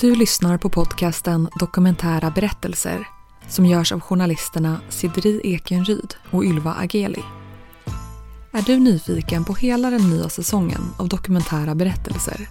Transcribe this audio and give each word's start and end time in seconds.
Du 0.00 0.14
lyssnar 0.14 0.58
på 0.58 0.68
podcasten 0.68 1.48
Dokumentära 1.58 2.30
berättelser 2.30 3.08
som 3.48 3.66
görs 3.66 3.92
av 3.92 4.00
journalisterna 4.00 4.80
Sidri 4.88 5.40
Ekenryd 5.44 6.14
och 6.30 6.44
Ylva 6.44 6.74
Ageli. 6.74 7.22
Är 8.52 8.62
du 8.62 8.78
nyfiken 8.78 9.44
på 9.44 9.54
hela 9.54 9.90
den 9.90 10.10
nya 10.10 10.28
säsongen 10.28 10.80
av 10.98 11.08
dokumentära 11.08 11.74
berättelser? 11.74 12.48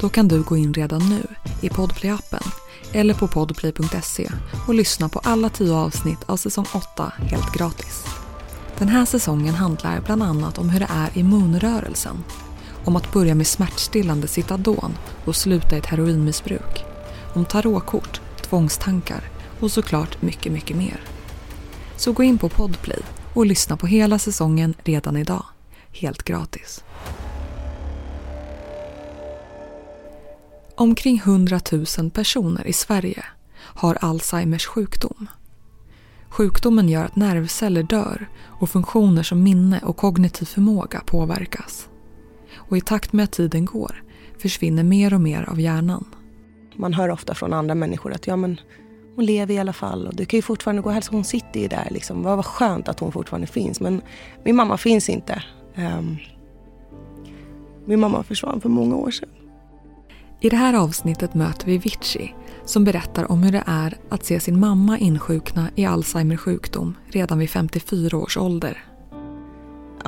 Då 0.00 0.08
kan 0.08 0.28
du 0.28 0.42
gå 0.42 0.56
in 0.56 0.74
redan 0.74 1.08
nu 1.08 1.22
i 1.60 1.68
Podplay-appen 1.68 2.46
eller 2.92 3.14
på 3.14 3.28
podplay.se 3.28 4.30
och 4.66 4.74
lyssna 4.74 5.08
på 5.08 5.18
alla 5.18 5.48
tio 5.48 5.74
avsnitt 5.74 6.24
av 6.26 6.36
säsong 6.36 6.66
8 6.74 7.12
helt 7.16 7.52
gratis. 7.52 8.04
Den 8.78 8.88
här 8.88 9.04
säsongen 9.04 9.54
handlar 9.54 10.00
bland 10.00 10.22
annat 10.22 10.58
om 10.58 10.70
hur 10.70 10.80
det 10.80 10.90
är 10.90 11.18
i 11.18 11.22
munrörelsen 11.22 12.24
om 12.84 12.96
att 12.96 13.12
börja 13.12 13.34
med 13.34 13.46
smärtstillande 13.46 14.28
Citadon 14.28 14.96
och 15.24 15.36
sluta 15.36 15.76
i 15.76 15.78
ett 15.78 15.86
heroinmissbruk. 15.86 16.84
Om 17.34 17.44
tarotkort, 17.44 18.20
tvångstankar 18.40 19.24
och 19.60 19.70
såklart 19.70 20.22
mycket, 20.22 20.52
mycket 20.52 20.76
mer. 20.76 21.00
Så 21.96 22.12
gå 22.12 22.22
in 22.22 22.38
på 22.38 22.48
Podplay 22.48 23.00
och 23.34 23.46
lyssna 23.46 23.76
på 23.76 23.86
hela 23.86 24.18
säsongen 24.18 24.74
redan 24.84 25.16
idag. 25.16 25.44
Helt 25.92 26.22
gratis. 26.22 26.84
Omkring 30.74 31.18
100 31.18 31.60
000 31.98 32.10
personer 32.10 32.66
i 32.66 32.72
Sverige 32.72 33.24
har 33.58 33.98
Alzheimers 34.00 34.66
sjukdom. 34.66 35.26
Sjukdomen 36.28 36.88
gör 36.88 37.04
att 37.04 37.16
nervceller 37.16 37.82
dör 37.82 38.28
och 38.44 38.70
funktioner 38.70 39.22
som 39.22 39.42
minne 39.42 39.80
och 39.84 39.96
kognitiv 39.96 40.46
förmåga 40.46 41.00
påverkas 41.06 41.88
och 42.68 42.76
i 42.76 42.80
takt 42.80 43.12
med 43.12 43.24
att 43.24 43.32
tiden 43.32 43.64
går 43.64 44.02
försvinner 44.38 44.82
mer 44.82 45.14
och 45.14 45.20
mer 45.20 45.50
av 45.50 45.60
hjärnan. 45.60 46.04
Man 46.76 46.92
hör 46.92 47.08
ofta 47.08 47.34
från 47.34 47.52
andra 47.52 47.74
människor 47.74 48.12
att 48.12 48.26
ja, 48.26 48.36
men 48.36 48.60
hon 49.16 49.24
lever 49.24 49.54
i 49.54 49.58
alla 49.58 49.72
fall 49.72 50.06
och 50.06 50.16
du 50.16 50.24
kan 50.24 50.38
ju 50.38 50.42
fortfarande 50.42 50.82
gå 50.82 50.88
och 50.88 50.94
hälsa. 50.94 51.12
Hon 51.12 51.24
sitter 51.24 51.60
ju 51.60 51.68
där 51.68 51.88
liksom. 51.90 52.22
Vad 52.22 52.46
skönt 52.46 52.88
att 52.88 53.00
hon 53.00 53.12
fortfarande 53.12 53.46
finns. 53.46 53.80
Men 53.80 54.02
min 54.44 54.56
mamma 54.56 54.76
finns 54.76 55.08
inte. 55.08 55.42
Um, 55.76 56.16
min 57.86 58.00
mamma 58.00 58.22
försvann 58.22 58.60
för 58.60 58.68
många 58.68 58.96
år 58.96 59.10
sedan. 59.10 59.28
I 60.40 60.48
det 60.48 60.56
här 60.56 60.74
avsnittet 60.74 61.34
möter 61.34 61.66
vi 61.66 61.78
Vici 61.78 62.34
som 62.64 62.84
berättar 62.84 63.32
om 63.32 63.42
hur 63.42 63.52
det 63.52 63.62
är 63.66 63.96
att 64.08 64.24
se 64.24 64.40
sin 64.40 64.60
mamma 64.60 64.98
insjukna 64.98 65.70
i 65.74 65.84
Alzheimers 65.84 66.40
sjukdom 66.40 66.96
redan 67.06 67.38
vid 67.38 67.50
54 67.50 68.18
års 68.18 68.36
ålder 68.36 68.84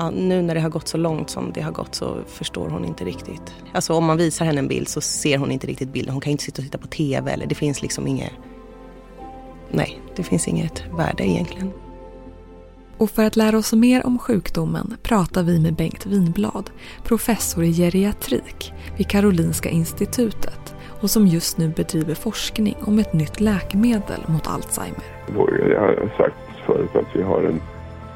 ja, 0.00 0.10
nu 0.10 0.42
när 0.42 0.54
det 0.54 0.60
har 0.60 0.68
gått 0.68 0.88
så 0.88 0.96
långt 0.96 1.30
som 1.30 1.52
det 1.52 1.60
har 1.60 1.72
gått 1.72 1.94
så 1.94 2.16
förstår 2.26 2.68
hon 2.68 2.84
inte 2.84 3.04
riktigt. 3.04 3.54
Alltså 3.72 3.94
om 3.94 4.04
man 4.04 4.16
visar 4.16 4.44
henne 4.44 4.58
en 4.58 4.68
bild 4.68 4.88
så 4.88 5.00
ser 5.00 5.38
hon 5.38 5.50
inte 5.50 5.66
riktigt 5.66 5.92
bilden. 5.92 6.12
Hon 6.14 6.20
kan 6.20 6.30
inte 6.30 6.44
sitta 6.44 6.62
och 6.62 6.64
titta 6.64 6.78
på 6.78 6.86
TV 6.86 7.32
eller 7.32 7.46
det 7.46 7.54
finns 7.54 7.82
liksom 7.82 8.06
inget... 8.06 8.32
Nej, 9.70 10.00
det 10.16 10.22
finns 10.22 10.48
inget 10.48 10.84
värde 10.98 11.28
egentligen. 11.28 11.72
Och 12.98 13.10
för 13.10 13.24
att 13.24 13.36
lära 13.36 13.58
oss 13.58 13.72
mer 13.72 14.06
om 14.06 14.18
sjukdomen 14.18 14.96
pratar 15.02 15.42
vi 15.42 15.60
med 15.60 15.74
Bengt 15.74 16.06
Winblad, 16.06 16.70
professor 17.04 17.64
i 17.64 17.72
geriatrik 17.72 18.72
vid 18.96 19.08
Karolinska 19.08 19.68
institutet 19.68 20.74
och 21.00 21.10
som 21.10 21.26
just 21.26 21.58
nu 21.58 21.68
bedriver 21.68 22.14
forskning 22.14 22.76
om 22.80 22.98
ett 22.98 23.12
nytt 23.12 23.40
läkemedel 23.40 24.20
mot 24.28 24.46
Alzheimer. 24.46 25.04
Jag 25.26 25.80
har 25.80 26.16
sagt 26.16 26.36
förut 26.66 26.90
att 26.94 27.16
vi 27.16 27.22
har 27.22 27.42
en 27.42 27.60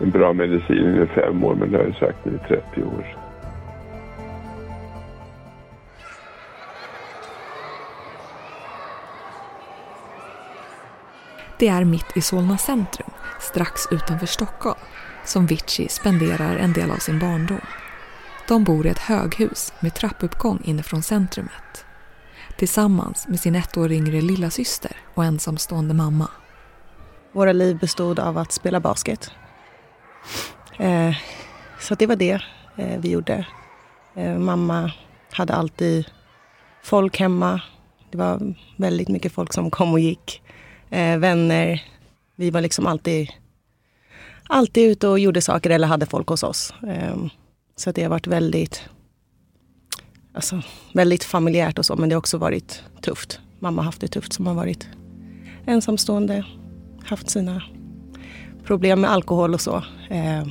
en 0.00 0.10
bra 0.10 0.32
medicin 0.32 1.02
i 1.02 1.06
fem 1.06 1.44
år, 1.44 1.54
men 1.54 1.72
det 1.72 1.78
har 1.78 1.84
jag 1.84 1.96
sagt 1.96 2.26
i 2.26 2.38
30 2.48 2.82
år. 2.82 3.16
Det 11.58 11.68
är 11.68 11.84
mitt 11.84 12.16
i 12.16 12.20
Solna 12.20 12.58
centrum, 12.58 13.10
strax 13.40 13.88
utanför 13.90 14.26
Stockholm, 14.26 14.78
som 15.24 15.46
Vici 15.46 15.88
spenderar 15.88 16.56
en 16.56 16.72
del 16.72 16.90
av 16.90 16.96
sin 16.96 17.18
barndom. 17.18 17.60
De 18.48 18.64
bor 18.64 18.86
i 18.86 18.90
ett 18.90 18.98
höghus 18.98 19.72
med 19.80 19.94
trappuppgång 19.94 20.60
inifrån 20.64 21.02
centrumet. 21.02 21.84
Tillsammans 22.56 23.28
med 23.28 23.40
sin 23.40 23.54
ett 23.54 23.76
år 23.76 23.92
yngre 23.92 24.20
lilla 24.20 24.50
syster 24.50 24.92
och 25.14 25.24
ensamstående 25.24 25.94
mamma. 25.94 26.28
Våra 27.32 27.52
liv 27.52 27.78
bestod 27.78 28.18
av 28.18 28.38
att 28.38 28.52
spela 28.52 28.80
basket 28.80 29.32
Eh, 30.78 31.14
så 31.80 31.94
det 31.94 32.06
var 32.06 32.16
det 32.16 32.40
eh, 32.76 33.00
vi 33.00 33.10
gjorde. 33.10 33.46
Eh, 34.14 34.38
mamma 34.38 34.92
hade 35.32 35.54
alltid 35.54 36.04
folk 36.82 37.18
hemma. 37.18 37.60
Det 38.10 38.18
var 38.18 38.54
väldigt 38.76 39.08
mycket 39.08 39.32
folk 39.32 39.52
som 39.52 39.70
kom 39.70 39.92
och 39.92 40.00
gick. 40.00 40.42
Eh, 40.90 41.18
vänner. 41.18 41.82
Vi 42.36 42.50
var 42.50 42.60
liksom 42.60 42.86
alltid, 42.86 43.28
alltid 44.48 44.90
ute 44.90 45.08
och 45.08 45.18
gjorde 45.18 45.40
saker 45.40 45.70
eller 45.70 45.88
hade 45.88 46.06
folk 46.06 46.28
hos 46.28 46.42
oss. 46.42 46.74
Eh, 46.88 47.16
så 47.76 47.92
det 47.92 48.02
har 48.02 48.10
varit 48.10 48.26
väldigt, 48.26 48.82
alltså, 50.34 50.62
väldigt 50.92 51.24
familjärt 51.24 51.78
och 51.78 51.86
så, 51.86 51.96
men 51.96 52.08
det 52.08 52.14
har 52.14 52.18
också 52.18 52.38
varit 52.38 52.82
tufft. 53.00 53.40
Mamma 53.58 53.82
har 53.82 53.86
haft 53.86 54.00
det 54.00 54.08
tufft 54.08 54.32
som 54.32 54.46
har 54.46 54.54
varit 54.54 54.88
ensamstående, 55.66 56.44
haft 57.04 57.30
sina 57.30 57.62
problem 58.64 59.00
med 59.00 59.10
alkohol 59.10 59.54
och 59.54 59.60
så. 59.60 59.84
Eh, 60.10 60.46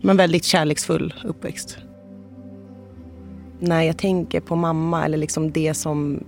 men 0.00 0.16
väldigt 0.16 0.44
kärleksfull 0.44 1.14
uppväxt. 1.24 1.78
När 3.60 3.82
jag 3.82 3.98
tänker 3.98 4.40
på 4.40 4.56
mamma 4.56 5.04
eller 5.04 5.18
liksom 5.18 5.52
det 5.52 5.74
som 5.74 6.24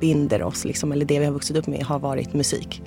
binder 0.00 0.42
oss, 0.42 0.64
liksom, 0.64 0.92
eller 0.92 1.06
det 1.06 1.18
vi 1.18 1.24
har 1.24 1.32
vuxit 1.32 1.56
upp 1.56 1.66
med, 1.66 1.82
har 1.82 1.98
varit 1.98 2.34
musik. 2.34 2.82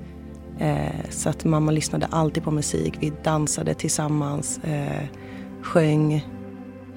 Eh, 0.59 1.09
så 1.09 1.29
att 1.29 1.45
mamma 1.45 1.71
lyssnade 1.71 2.05
alltid 2.05 2.43
på 2.43 2.51
musik. 2.51 2.93
Vi 2.99 3.13
dansade 3.23 3.73
tillsammans, 3.73 4.59
eh, 4.63 5.03
sjöng 5.61 6.25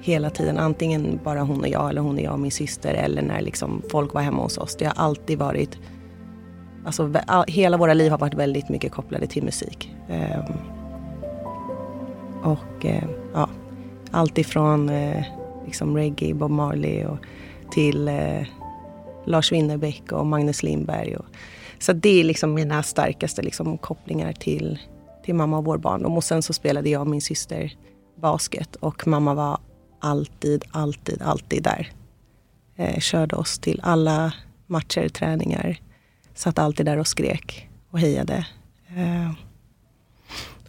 hela 0.01 0.29
tiden. 0.29 0.57
Antingen 0.57 1.19
bara 1.23 1.41
hon 1.41 1.59
och 1.59 1.67
jag 1.67 1.89
eller 1.89 2.01
hon 2.01 2.15
och 2.15 2.21
jag 2.21 2.33
och 2.33 2.39
min 2.39 2.51
syster 2.51 2.93
eller 2.93 3.21
när 3.21 3.41
liksom 3.41 3.81
folk 3.91 4.13
var 4.13 4.21
hemma 4.21 4.43
hos 4.43 4.57
oss. 4.57 4.75
Det 4.75 4.85
har 4.85 4.93
alltid 4.95 5.39
varit 5.39 5.79
Alltså, 6.85 7.13
hela 7.47 7.77
våra 7.77 7.93
liv 7.93 8.11
har 8.11 8.17
varit 8.17 8.33
väldigt 8.33 8.69
mycket 8.69 8.91
kopplade 8.91 9.27
till 9.27 9.43
musik. 9.43 9.95
Eh, 10.09 10.39
och 12.45 12.85
eh, 12.85 13.03
ja, 13.33 13.49
allt 14.11 14.37
ifrån 14.37 14.89
eh, 14.89 15.25
liksom 15.65 15.97
reggae, 15.97 16.33
Bob 16.33 16.51
Marley 16.51 17.05
och 17.05 17.17
till 17.71 18.07
eh, 18.07 18.41
Lars 19.25 19.51
Winnerbäck 19.51 20.11
och 20.11 20.25
Magnus 20.25 20.63
Lindberg. 20.63 21.15
Och, 21.15 21.25
så 21.79 21.93
det 21.93 22.19
är 22.19 22.23
liksom 22.23 22.53
mina 22.53 22.83
starkaste 22.83 23.41
liksom, 23.41 23.77
kopplingar 23.77 24.33
till, 24.33 24.79
till 25.23 25.35
mamma 25.35 25.57
och 25.57 25.65
vår 25.65 25.77
barndom. 25.77 26.17
Och 26.17 26.23
sen 26.23 26.41
så 26.41 26.53
spelade 26.53 26.89
jag 26.89 27.01
och 27.01 27.07
min 27.07 27.21
syster 27.21 27.73
basket 28.15 28.75
och 28.75 29.07
mamma 29.07 29.33
var 29.33 29.59
alltid, 29.99 30.63
alltid, 30.71 31.21
alltid 31.21 31.63
där. 31.63 31.91
Eh, 32.75 32.99
körde 32.99 33.35
oss 33.35 33.59
till 33.59 33.79
alla 33.83 34.33
matcher, 34.67 35.09
träningar 35.09 35.79
satt 36.35 36.59
alltid 36.59 36.85
där 36.85 36.97
och 36.97 37.07
skrek 37.07 37.69
och 37.91 37.99
hejade. 37.99 38.47
Eh, 38.95 39.31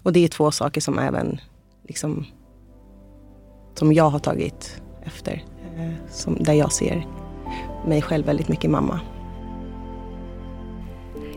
och 0.03 0.12
det 0.12 0.25
är 0.25 0.28
två 0.28 0.50
saker 0.50 0.81
som 0.81 0.98
även 0.98 1.41
liksom, 1.87 2.27
som 3.75 3.93
jag 3.93 4.11
har 4.11 4.19
tagit 4.19 4.83
efter. 5.05 5.45
Eh, 5.77 6.11
som, 6.11 6.37
där 6.41 6.53
jag 6.53 6.73
ser 6.73 7.07
mig 7.87 8.03
själv 8.03 8.27
väldigt 8.27 8.49
mycket 8.49 8.71
mamma. 8.71 9.01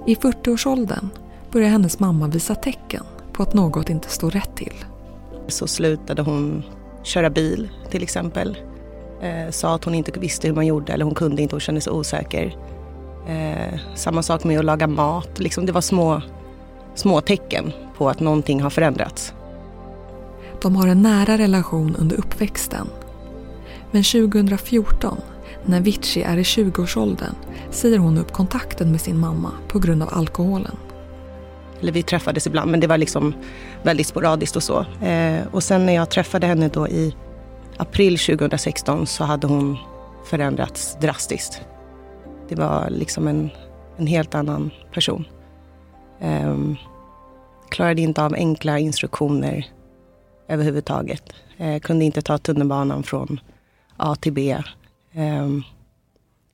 I 0.06 0.16
40-årsåldern 0.16 1.10
börjar 1.52 1.70
hennes 1.70 2.00
mamma 2.00 2.28
visa 2.28 2.56
tecken 2.56 3.04
på 3.34 3.44
att 3.44 3.54
något 3.54 3.90
inte 3.90 4.10
står 4.10 4.32
rätt 4.32 4.56
till. 4.56 4.74
Så 5.48 5.68
slutade 5.68 6.22
hon 6.22 6.64
köra 7.04 7.30
bil 7.30 7.70
till 7.90 8.04
exempel. 8.04 8.58
Eh, 9.22 9.50
sa 9.50 9.76
att 9.76 9.84
hon 9.84 9.96
inte 9.96 10.20
visste 10.20 10.48
hur 10.48 10.56
man 10.56 10.66
gjorde 10.66 10.94
eller 10.94 11.06
hon 11.06 11.16
kunde 11.16 11.42
inte 11.42 11.56
och 11.56 11.62
kände 11.62 11.82
sig 11.82 11.94
osäker. 11.94 12.58
Eh, 13.28 13.80
samma 13.96 14.24
sak 14.24 14.44
med 14.44 14.60
att 14.60 14.66
laga 14.66 14.88
mat. 14.88 15.40
Liksom 15.40 15.66
det 15.66 15.72
var 15.72 15.82
små, 15.82 16.22
små 16.96 17.22
tecken 17.22 17.72
på 17.98 18.10
att 18.10 18.20
någonting 18.20 18.62
har 18.62 18.70
förändrats. 18.70 19.34
De 20.62 20.76
har 20.76 20.88
en 20.88 21.02
nära 21.02 21.38
relation 21.38 21.96
under 21.96 22.16
uppväxten. 22.16 22.88
Men 23.92 24.04
2014, 24.04 25.18
när 25.66 25.82
Vici 25.82 26.22
är 26.22 26.38
i 26.38 26.44
20-årsåldern, 26.44 27.36
säger 27.72 27.98
hon 27.98 28.18
upp 28.18 28.32
kontakten 28.32 28.92
med 28.92 29.02
sin 29.02 29.20
mamma 29.20 29.52
på 29.68 29.80
grund 29.80 30.04
av 30.04 30.10
alkoholen. 30.12 30.76
Eller 31.82 31.92
vi 31.92 32.04
träffades 32.04 32.48
ibland, 32.48 32.72
men 32.72 32.80
det 32.80 32.88
var 32.88 32.98
liksom 32.98 33.34
väldigt 33.84 34.08
sporadiskt 34.08 34.56
och 34.56 34.64
så. 34.64 34.86
Eh, 35.06 35.48
och 35.52 35.64
sen 35.64 35.86
när 35.86 35.94
jag 35.94 36.10
träffade 36.10 36.48
henne 36.48 36.68
då 36.68 36.88
i 36.88 37.16
april 37.78 38.18
2016 38.18 39.08
så 39.08 39.24
hade 39.24 39.48
hon 39.48 39.78
förändrats 40.26 40.98
drastiskt. 41.02 41.62
Det 42.50 42.56
var 42.56 42.90
liksom 42.90 43.28
en, 43.28 43.50
en 43.98 44.08
helt 44.08 44.36
annan 44.36 44.72
person. 44.94 45.26
Um, 46.22 46.78
klarade 47.70 48.02
inte 48.02 48.24
av 48.24 48.34
enkla 48.34 48.80
instruktioner 48.80 49.66
överhuvudtaget. 50.50 51.24
Eh, 51.58 51.80
kunde 51.80 52.06
inte 52.06 52.22
ta 52.22 52.38
tunnelbanan 52.38 53.04
från 53.04 53.40
A 53.98 54.16
till 54.16 54.34
B. 54.34 54.58
Eh, 55.12 55.48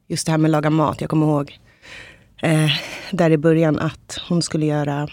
just 0.08 0.26
det 0.26 0.32
här 0.32 0.38
med 0.38 0.50
att 0.50 0.52
laga 0.52 0.70
mat. 0.70 1.02
Jag 1.02 1.10
kommer 1.10 1.26
ihåg 1.26 1.60
eh, 2.42 2.70
där 3.12 3.32
i 3.32 3.38
början 3.38 3.80
att 3.80 4.20
hon 4.30 4.42
skulle 4.42 4.66
göra 4.66 5.08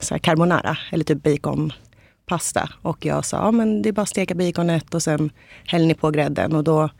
så 0.00 0.18
carbonara 0.18 0.78
eller 0.92 1.04
typ 1.04 1.22
baconpasta. 1.22 2.70
Och 2.82 3.06
jag 3.06 3.24
sa, 3.24 3.36
ja 3.36 3.50
men 3.50 3.82
det 3.82 3.88
är 3.88 3.92
bara 3.92 4.02
att 4.02 4.08
steka 4.08 4.34
baconet 4.34 4.94
och 4.94 5.02
sen 5.02 5.30
häller 5.66 5.86
ni 5.86 5.94
på 5.94 6.10
grädden. 6.10 6.54
Och 6.54 6.64
då 6.64 6.90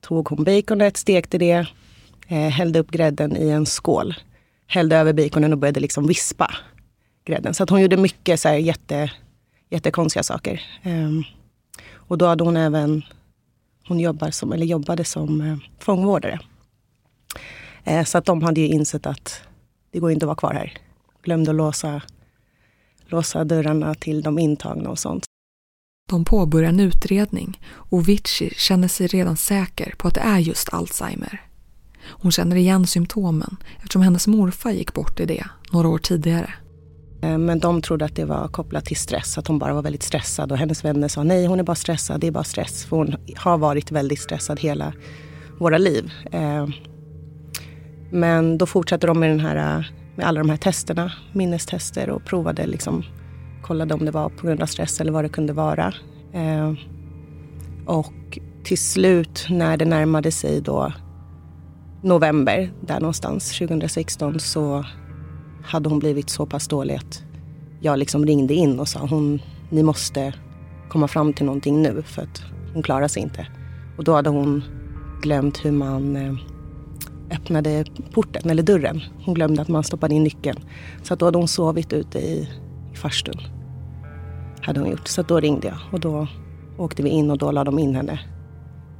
tog 0.00 0.28
hon 0.28 0.44
baconet, 0.44 0.96
stekte 0.96 1.38
det, 1.38 1.66
eh, 2.28 2.48
hällde 2.48 2.78
upp 2.78 2.90
grädden 2.90 3.36
i 3.36 3.48
en 3.48 3.66
skål. 3.66 4.14
Hällde 4.66 4.96
över 4.96 5.12
baconen 5.12 5.52
och 5.52 5.58
började 5.58 5.80
liksom 5.80 6.06
vispa 6.06 6.54
grädden. 7.24 7.54
Så 7.54 7.62
att 7.62 7.70
hon 7.70 7.80
gjorde 7.80 7.96
mycket 7.96 8.40
så 8.40 8.48
här 8.48 8.56
jätte, 8.56 9.10
jättekonstiga 9.70 10.22
saker. 10.22 10.62
Um, 10.84 11.24
och 11.92 12.18
då 12.18 12.26
hade 12.26 12.44
hon 12.44 12.56
även, 12.56 13.02
hon 13.88 14.00
jobbar 14.00 14.30
som, 14.30 14.52
eller 14.52 14.66
jobbade 14.66 15.04
som 15.04 15.40
eh, 15.40 15.56
fångvårdare. 15.78 16.40
Eh, 17.84 18.04
så 18.04 18.18
att 18.18 18.24
de 18.24 18.42
hade 18.42 18.60
ju 18.60 18.66
insett 18.66 19.06
att 19.06 19.42
det 19.90 20.00
går 20.00 20.10
inte 20.10 20.24
att 20.24 20.28
vara 20.28 20.36
kvar 20.36 20.52
här. 20.54 20.72
Glömde 21.22 21.50
att 21.50 21.56
låsa, 21.56 22.02
låsa 23.06 23.44
dörrarna 23.44 23.94
till 23.94 24.22
de 24.22 24.38
intagna 24.38 24.90
och 24.90 24.98
sånt. 24.98 25.24
De 26.08 26.24
påbörjar 26.24 26.68
en 26.68 26.80
utredning 26.80 27.60
och 27.66 28.08
Vici 28.08 28.50
känner 28.56 28.88
sig 28.88 29.06
redan 29.06 29.36
säker 29.36 29.94
på 29.98 30.08
att 30.08 30.14
det 30.14 30.20
är 30.20 30.38
just 30.38 30.74
Alzheimer. 30.74 31.42
Hon 32.06 32.32
känner 32.32 32.56
igen 32.56 32.86
symptomen 32.86 33.56
eftersom 33.76 34.02
hennes 34.02 34.26
morfar 34.26 34.70
gick 34.70 34.94
bort 34.94 35.20
i 35.20 35.26
det 35.26 35.44
några 35.72 35.88
år 35.88 35.98
tidigare. 35.98 36.54
Eh, 37.24 37.38
men 37.38 37.58
de 37.58 37.82
trodde 37.82 38.04
att 38.04 38.16
det 38.16 38.24
var 38.24 38.48
kopplat 38.48 38.84
till 38.84 38.96
stress, 38.96 39.38
att 39.38 39.46
hon 39.46 39.58
bara 39.58 39.74
var 39.74 39.82
väldigt 39.82 40.02
stressad. 40.02 40.52
Och 40.52 40.58
hennes 40.58 40.84
vänner 40.84 41.08
sa 41.08 41.22
nej, 41.22 41.46
hon 41.46 41.60
är 41.60 41.64
bara 41.64 41.74
stressad, 41.74 42.20
det 42.20 42.26
är 42.26 42.30
bara 42.30 42.44
stress. 42.44 42.84
För 42.84 42.96
hon 42.96 43.16
har 43.36 43.58
varit 43.58 43.90
väldigt 43.90 44.20
stressad 44.20 44.60
hela 44.60 44.92
våra 45.58 45.78
liv. 45.78 46.12
Eh, 46.30 46.66
men 48.10 48.58
då 48.58 48.66
fortsatte 48.66 49.06
de 49.06 49.20
med, 49.20 49.30
den 49.30 49.40
här, 49.40 49.90
med 50.16 50.26
alla 50.26 50.40
de 50.40 50.50
här 50.50 50.56
testerna, 50.56 51.12
minnestester 51.32 52.10
och 52.10 52.24
provade 52.24 52.66
liksom, 52.66 53.04
kollade 53.62 53.94
om 53.94 54.04
det 54.04 54.10
var 54.10 54.28
på 54.28 54.46
grund 54.46 54.62
av 54.62 54.66
stress 54.66 55.00
eller 55.00 55.12
vad 55.12 55.24
det 55.24 55.28
kunde 55.28 55.52
vara. 55.52 55.92
Eh, 56.32 56.72
och 57.86 58.38
till 58.64 58.78
slut 58.78 59.46
när 59.50 59.76
det 59.76 59.84
närmade 59.84 60.32
sig 60.32 60.60
då 60.60 60.92
november, 62.02 62.72
där 62.80 63.00
någonstans, 63.00 63.58
2016, 63.58 64.40
så 64.40 64.84
hade 65.64 65.88
hon 65.88 65.98
blivit 65.98 66.30
så 66.30 66.46
pass 66.46 66.68
dålig 66.68 66.94
att 66.94 67.22
jag 67.80 67.98
liksom 67.98 68.26
ringde 68.26 68.54
in 68.54 68.80
och 68.80 68.88
sa 68.88 69.06
hon, 69.06 69.42
ni 69.70 69.82
måste 69.82 70.34
komma 70.88 71.08
fram 71.08 71.32
till 71.32 71.46
någonting 71.46 71.82
nu 71.82 72.02
för 72.02 72.22
att 72.22 72.42
hon 72.74 72.82
klarar 72.82 73.08
sig 73.08 73.22
inte. 73.22 73.46
Och 73.98 74.04
då 74.04 74.14
hade 74.14 74.30
hon 74.30 74.62
glömt 75.22 75.64
hur 75.64 75.72
man 75.72 76.16
eh, 76.16 76.34
öppnade 77.30 77.84
porten 78.12 78.50
eller 78.50 78.62
dörren. 78.62 79.00
Hon 79.24 79.34
glömde 79.34 79.62
att 79.62 79.68
man 79.68 79.84
stoppade 79.84 80.14
in 80.14 80.22
nyckeln. 80.22 80.58
Så 81.02 81.14
att 81.14 81.20
då 81.20 81.26
hade 81.26 81.38
hon 81.38 81.48
sovit 81.48 81.92
ute 81.92 82.18
i, 82.18 82.48
i 82.92 82.96
farstun. 82.96 83.40
Hade 84.60 84.80
hon 84.80 84.90
gjort. 84.90 85.08
Så 85.08 85.22
då 85.22 85.40
ringde 85.40 85.66
jag 85.66 85.78
och 85.92 86.00
då 86.00 86.26
åkte 86.78 87.02
vi 87.02 87.08
in 87.08 87.30
och 87.30 87.38
då 87.38 87.50
la 87.50 87.64
de 87.64 87.78
in 87.78 87.94
henne 87.94 88.20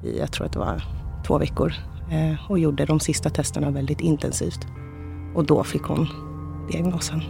i, 0.04 0.18
jag 0.18 0.32
tror 0.32 0.46
att 0.46 0.52
det 0.52 0.58
var 0.58 0.82
två 1.26 1.38
veckor. 1.38 1.74
Eh, 2.10 2.50
och 2.50 2.58
gjorde 2.58 2.84
de 2.84 3.00
sista 3.00 3.30
testerna 3.30 3.70
väldigt 3.70 4.00
intensivt. 4.00 4.66
Och 5.34 5.44
då 5.44 5.64
fick 5.64 5.82
hon 5.82 6.08
diagnosen. 6.72 7.22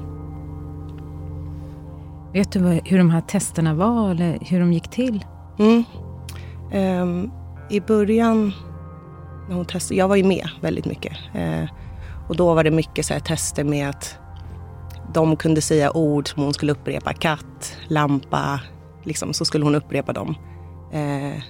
Vet 2.33 2.53
du 2.53 2.81
hur 2.85 2.99
de 2.99 3.11
här 3.11 3.21
testerna 3.21 3.75
var 3.75 4.11
eller 4.11 4.39
hur 4.41 4.61
de 4.61 4.73
gick 4.73 4.91
till? 4.91 5.25
Mm. 5.59 5.85
Um, 7.03 7.31
I 7.71 7.81
början, 7.81 8.53
när 9.49 9.57
hon 9.57 9.65
testade, 9.65 9.99
jag 9.99 10.09
var 10.09 10.17
ju 10.17 10.25
med 10.25 10.49
väldigt 10.61 10.85
mycket. 10.85 11.13
Uh, 11.37 11.65
och 12.29 12.37
då 12.37 12.55
var 12.55 12.65
det 12.65 12.71
mycket 12.71 13.07
så 13.07 13.13
här, 13.13 13.21
tester 13.21 13.65
med 13.65 13.89
att 13.89 14.19
de 15.13 15.37
kunde 15.37 15.61
säga 15.61 15.97
ord 15.97 16.29
som 16.29 16.43
hon 16.43 16.55
skulle 16.55 16.73
upprepa. 16.73 17.13
Katt, 17.13 17.77
lampa, 17.89 18.61
liksom, 19.03 19.33
så 19.33 19.45
skulle 19.45 19.65
hon 19.65 19.75
upprepa 19.75 20.13
dem. 20.13 20.35
Uh, 20.95 21.43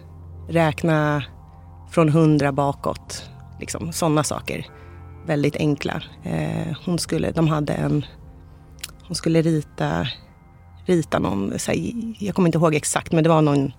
räkna 0.48 1.24
från 1.90 2.08
hundra 2.08 2.52
bakåt, 2.52 3.30
liksom, 3.60 3.92
sådana 3.92 4.24
saker 4.24 4.66
väldigt 5.26 5.56
enkla. 5.56 6.02
Eh, 6.22 6.76
hon 6.84 6.98
skulle, 6.98 7.30
de 7.30 7.48
hade 7.48 7.72
en, 7.72 8.04
hon 9.02 9.14
skulle 9.14 9.42
rita, 9.42 10.08
rita 10.86 11.18
någon, 11.18 11.52
här, 11.68 11.92
jag 12.18 12.34
kommer 12.34 12.48
inte 12.48 12.58
ihåg 12.58 12.74
exakt, 12.74 13.12
men 13.12 13.24
det 13.24 13.30
var 13.30 13.42
någon 13.42 13.72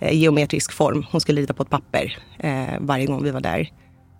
eh, 0.00 0.18
geometrisk 0.18 0.72
form. 0.72 1.06
Hon 1.10 1.20
skulle 1.20 1.40
rita 1.40 1.54
på 1.54 1.62
ett 1.62 1.70
papper 1.70 2.18
eh, 2.38 2.74
varje 2.80 3.06
gång 3.06 3.22
vi 3.22 3.30
var 3.30 3.40
där. 3.40 3.70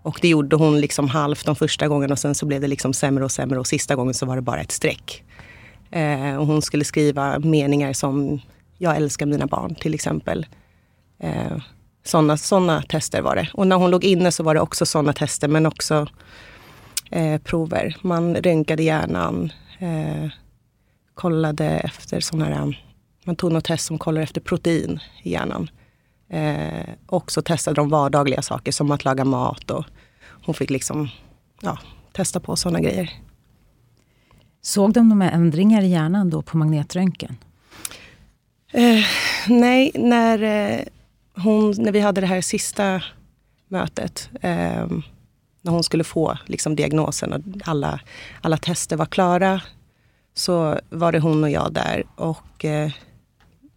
Och 0.02 0.18
det 0.22 0.28
gjorde 0.28 0.56
hon 0.56 0.80
liksom 0.80 1.08
halvt 1.08 1.46
de 1.46 1.56
första 1.56 1.88
gångerna 1.88 2.12
och 2.12 2.18
sen 2.18 2.34
så 2.34 2.46
blev 2.46 2.60
det 2.60 2.66
liksom 2.66 2.92
sämre 2.92 3.24
och 3.24 3.32
sämre 3.32 3.58
och 3.58 3.66
sista 3.66 3.96
gången 3.96 4.14
så 4.14 4.26
var 4.26 4.36
det 4.36 4.42
bara 4.42 4.60
ett 4.60 4.72
streck. 4.72 5.24
Eh, 5.90 6.36
och 6.36 6.46
hon 6.46 6.62
skulle 6.62 6.84
skriva 6.84 7.38
meningar 7.38 7.92
som 7.92 8.40
Jag 8.78 8.96
älskar 8.96 9.26
mina 9.26 9.46
barn 9.46 9.74
till 9.74 9.94
exempel. 9.94 10.46
Eh, 11.18 11.56
sådana 12.04 12.36
såna 12.36 12.82
tester 12.82 13.22
var 13.22 13.36
det. 13.36 13.48
Och 13.54 13.66
när 13.66 13.76
hon 13.76 13.90
låg 13.90 14.04
inne 14.04 14.32
så 14.32 14.42
var 14.42 14.54
det 14.54 14.60
också 14.60 14.86
sådana 14.86 15.12
tester 15.12 15.48
men 15.48 15.66
också 15.66 16.06
eh, 17.10 17.40
prover. 17.40 17.96
Man 18.02 18.36
röntgade 18.36 18.82
hjärnan, 18.82 19.52
eh, 19.78 20.30
kollade 21.14 21.64
efter 21.66 22.20
sådana 22.20 22.44
här, 22.44 22.84
man 23.24 23.36
tog 23.36 23.52
något 23.52 23.64
test 23.64 23.86
som 23.86 23.98
kollar 23.98 24.20
efter 24.20 24.40
protein 24.40 25.00
i 25.22 25.30
hjärnan. 25.30 25.70
Eh, 26.28 26.88
och 27.06 27.32
så 27.32 27.42
testade 27.42 27.74
de 27.74 27.88
vardagliga 27.88 28.42
saker 28.42 28.72
som 28.72 28.90
att 28.90 29.04
laga 29.04 29.24
mat 29.24 29.70
och 29.70 29.84
hon 30.44 30.54
fick 30.54 30.70
liksom 30.70 31.08
ja, 31.60 31.78
testa 32.12 32.40
på 32.40 32.56
sådana 32.56 32.80
grejer. 32.80 33.10
Såg 34.62 34.92
de 34.92 35.08
de 35.08 35.20
här 35.20 35.32
ändringar 35.32 35.82
i 35.82 35.86
hjärnan 35.88 36.30
då 36.30 36.42
på 36.42 36.56
magnetröntgen? 36.56 37.36
Eh, 38.72 39.04
nej, 39.48 39.90
när, 39.94 40.42
eh, 40.42 40.80
hon, 41.36 41.74
när 41.78 41.92
vi 41.92 42.00
hade 42.00 42.20
det 42.20 42.26
här 42.26 42.40
sista 42.40 43.02
mötet 43.68 44.28
eh, 44.40 44.86
när 45.62 45.72
hon 45.72 45.82
skulle 45.82 46.04
få 46.04 46.38
liksom, 46.46 46.76
diagnosen 46.76 47.32
och 47.32 47.40
alla, 47.64 48.00
alla 48.40 48.56
tester 48.56 48.96
var 48.96 49.06
klara 49.06 49.60
så 50.34 50.78
var 50.90 51.12
det 51.12 51.18
hon 51.18 51.44
och 51.44 51.50
jag 51.50 51.72
där. 51.72 52.04
Och 52.16 52.64
eh, 52.64 52.90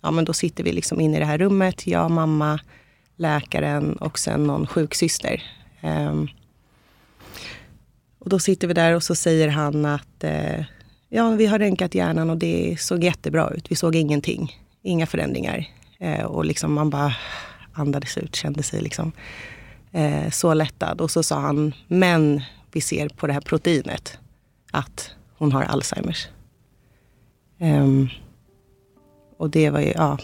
ja, 0.01 0.11
men 0.11 0.25
då 0.25 0.33
sitter 0.33 0.63
vi 0.63 0.71
liksom 0.71 1.01
inne 1.01 1.17
i 1.17 1.19
det 1.19 1.25
här 1.25 1.37
rummet, 1.37 1.87
jag, 1.87 2.11
mamma, 2.11 2.59
läkaren 3.15 3.93
och 3.93 4.19
sen 4.19 4.43
någon 4.43 4.67
sjuksyster. 4.67 5.43
Eh, 5.81 6.23
och 8.19 8.29
då 8.29 8.39
sitter 8.39 8.67
vi 8.67 8.73
där 8.73 8.95
och 8.95 9.03
så 9.03 9.15
säger 9.15 9.47
han 9.47 9.85
att 9.85 10.23
eh, 10.23 10.65
ja, 11.09 11.29
vi 11.29 11.45
har 11.45 11.59
röntgat 11.59 11.95
hjärnan 11.95 12.29
och 12.29 12.37
det 12.37 12.77
såg 12.79 13.03
jättebra 13.03 13.49
ut. 13.49 13.71
Vi 13.71 13.75
såg 13.75 13.95
ingenting, 13.95 14.55
inga 14.81 15.05
förändringar. 15.05 15.67
Eh, 15.99 16.25
och 16.25 16.45
liksom 16.45 16.73
man 16.73 16.89
bara 16.89 17.15
andades 17.73 18.17
ut, 18.17 18.35
kände 18.35 18.63
sig 18.63 18.81
liksom 18.81 19.11
eh, 19.91 20.29
så 20.29 20.53
lättad. 20.53 21.01
Och 21.01 21.11
så 21.11 21.23
sa 21.23 21.39
han, 21.39 21.73
men 21.87 22.41
vi 22.71 22.81
ser 22.81 23.09
på 23.09 23.27
det 23.27 23.33
här 23.33 23.41
proteinet 23.41 24.19
att 24.71 25.11
hon 25.37 25.51
har 25.51 25.63
Alzheimers. 25.63 26.27
Um, 27.59 28.09
och 29.37 29.49
det 29.49 29.69
var 29.69 29.79
ju, 29.79 29.91
ja, 29.91 30.17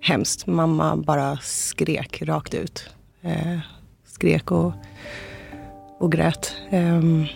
hemskt. 0.00 0.46
Mamma 0.46 0.96
bara 0.96 1.36
skrek 1.36 2.22
rakt 2.22 2.54
ut. 2.54 2.90
Eh, 3.22 3.58
skrek 4.04 4.50
och, 4.50 4.72
och 5.98 6.12
grät. 6.12 6.56
Um, 6.70 7.26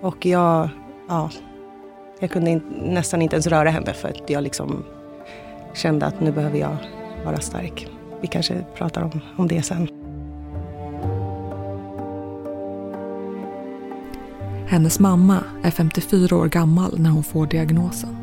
och 0.00 0.26
jag, 0.26 0.68
ja, 1.08 1.30
jag 2.20 2.30
kunde 2.30 2.50
in, 2.50 2.62
nästan 2.82 3.22
inte 3.22 3.36
ens 3.36 3.46
röra 3.46 3.70
henne 3.70 3.92
för 3.92 4.08
att 4.08 4.30
jag 4.30 4.42
liksom 4.42 4.84
kände 5.74 6.06
att 6.06 6.20
nu 6.20 6.32
behöver 6.32 6.58
jag 6.58 6.76
vara 7.24 7.40
stark. 7.40 7.88
Vi 8.20 8.26
kanske 8.26 8.64
pratar 8.74 9.02
om, 9.02 9.20
om 9.36 9.48
det 9.48 9.62
sen. 9.62 9.88
Hennes 14.66 14.98
mamma 14.98 15.44
är 15.62 15.70
54 15.70 16.36
år 16.36 16.46
gammal 16.46 17.00
när 17.00 17.10
hon 17.10 17.24
får 17.24 17.46
diagnosen. 17.46 18.16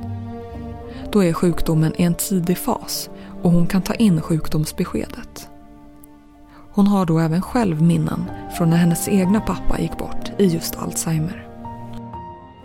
Då 1.11 1.23
är 1.23 1.33
sjukdomen 1.33 1.93
i 1.97 2.03
en 2.03 2.15
tidig 2.15 2.57
fas 2.57 3.09
och 3.41 3.51
hon 3.51 3.67
kan 3.67 3.81
ta 3.81 3.93
in 3.93 4.21
sjukdomsbeskedet. 4.21 5.49
Hon 6.71 6.87
har 6.87 7.05
då 7.05 7.19
även 7.19 7.41
själv 7.41 7.81
minnen 7.81 8.25
från 8.57 8.69
när 8.69 8.77
hennes 8.77 9.07
egna 9.07 9.41
pappa 9.41 9.79
gick 9.79 9.97
bort 9.97 10.31
i 10.37 10.45
just 10.45 10.75
Alzheimer. 10.75 11.46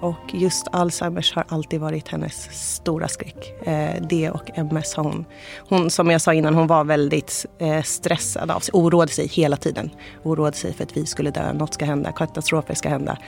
Och 0.03 0.35
just 0.35 0.67
Alzheimers 0.73 1.35
har 1.35 1.45
alltid 1.49 1.81
varit 1.81 2.09
hennes 2.09 2.49
stora 2.75 3.09
skräck. 3.09 3.67
Eh, 3.67 4.03
det 4.11 4.31
och 4.31 4.51
MS 4.55 4.95
har 4.95 5.05
hon. 5.05 5.25
Hon, 5.69 5.91
som 5.91 6.11
jag 6.11 6.21
sa 6.21 6.35
innan, 6.35 6.55
hon 6.55 6.67
var 6.67 6.85
väldigt 6.85 7.47
eh, 7.59 7.83
stressad 7.83 8.51
av 8.51 8.61
sig. 8.61 8.73
Oroade 8.73 9.13
sig 9.13 9.27
hela 9.27 9.57
tiden. 9.57 9.91
Oroade 10.23 10.57
sig 10.57 10.73
för 10.73 10.85
att 10.85 10.97
vi 10.97 11.07
skulle 11.07 11.31
dö, 11.31 11.53
något 11.53 11.75
ska 11.75 11.85
hända, 11.85 12.13
katastrofer 12.13 12.75
ska 12.75 12.89
hända. 12.89 13.19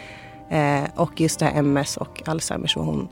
Eh, 0.50 0.84
och 0.94 1.20
just 1.20 1.38
det 1.38 1.44
här 1.44 1.58
MS 1.58 1.96
och 1.96 2.22
Alzheimers 2.26 2.76
var 2.76 2.84
hon 2.84 3.08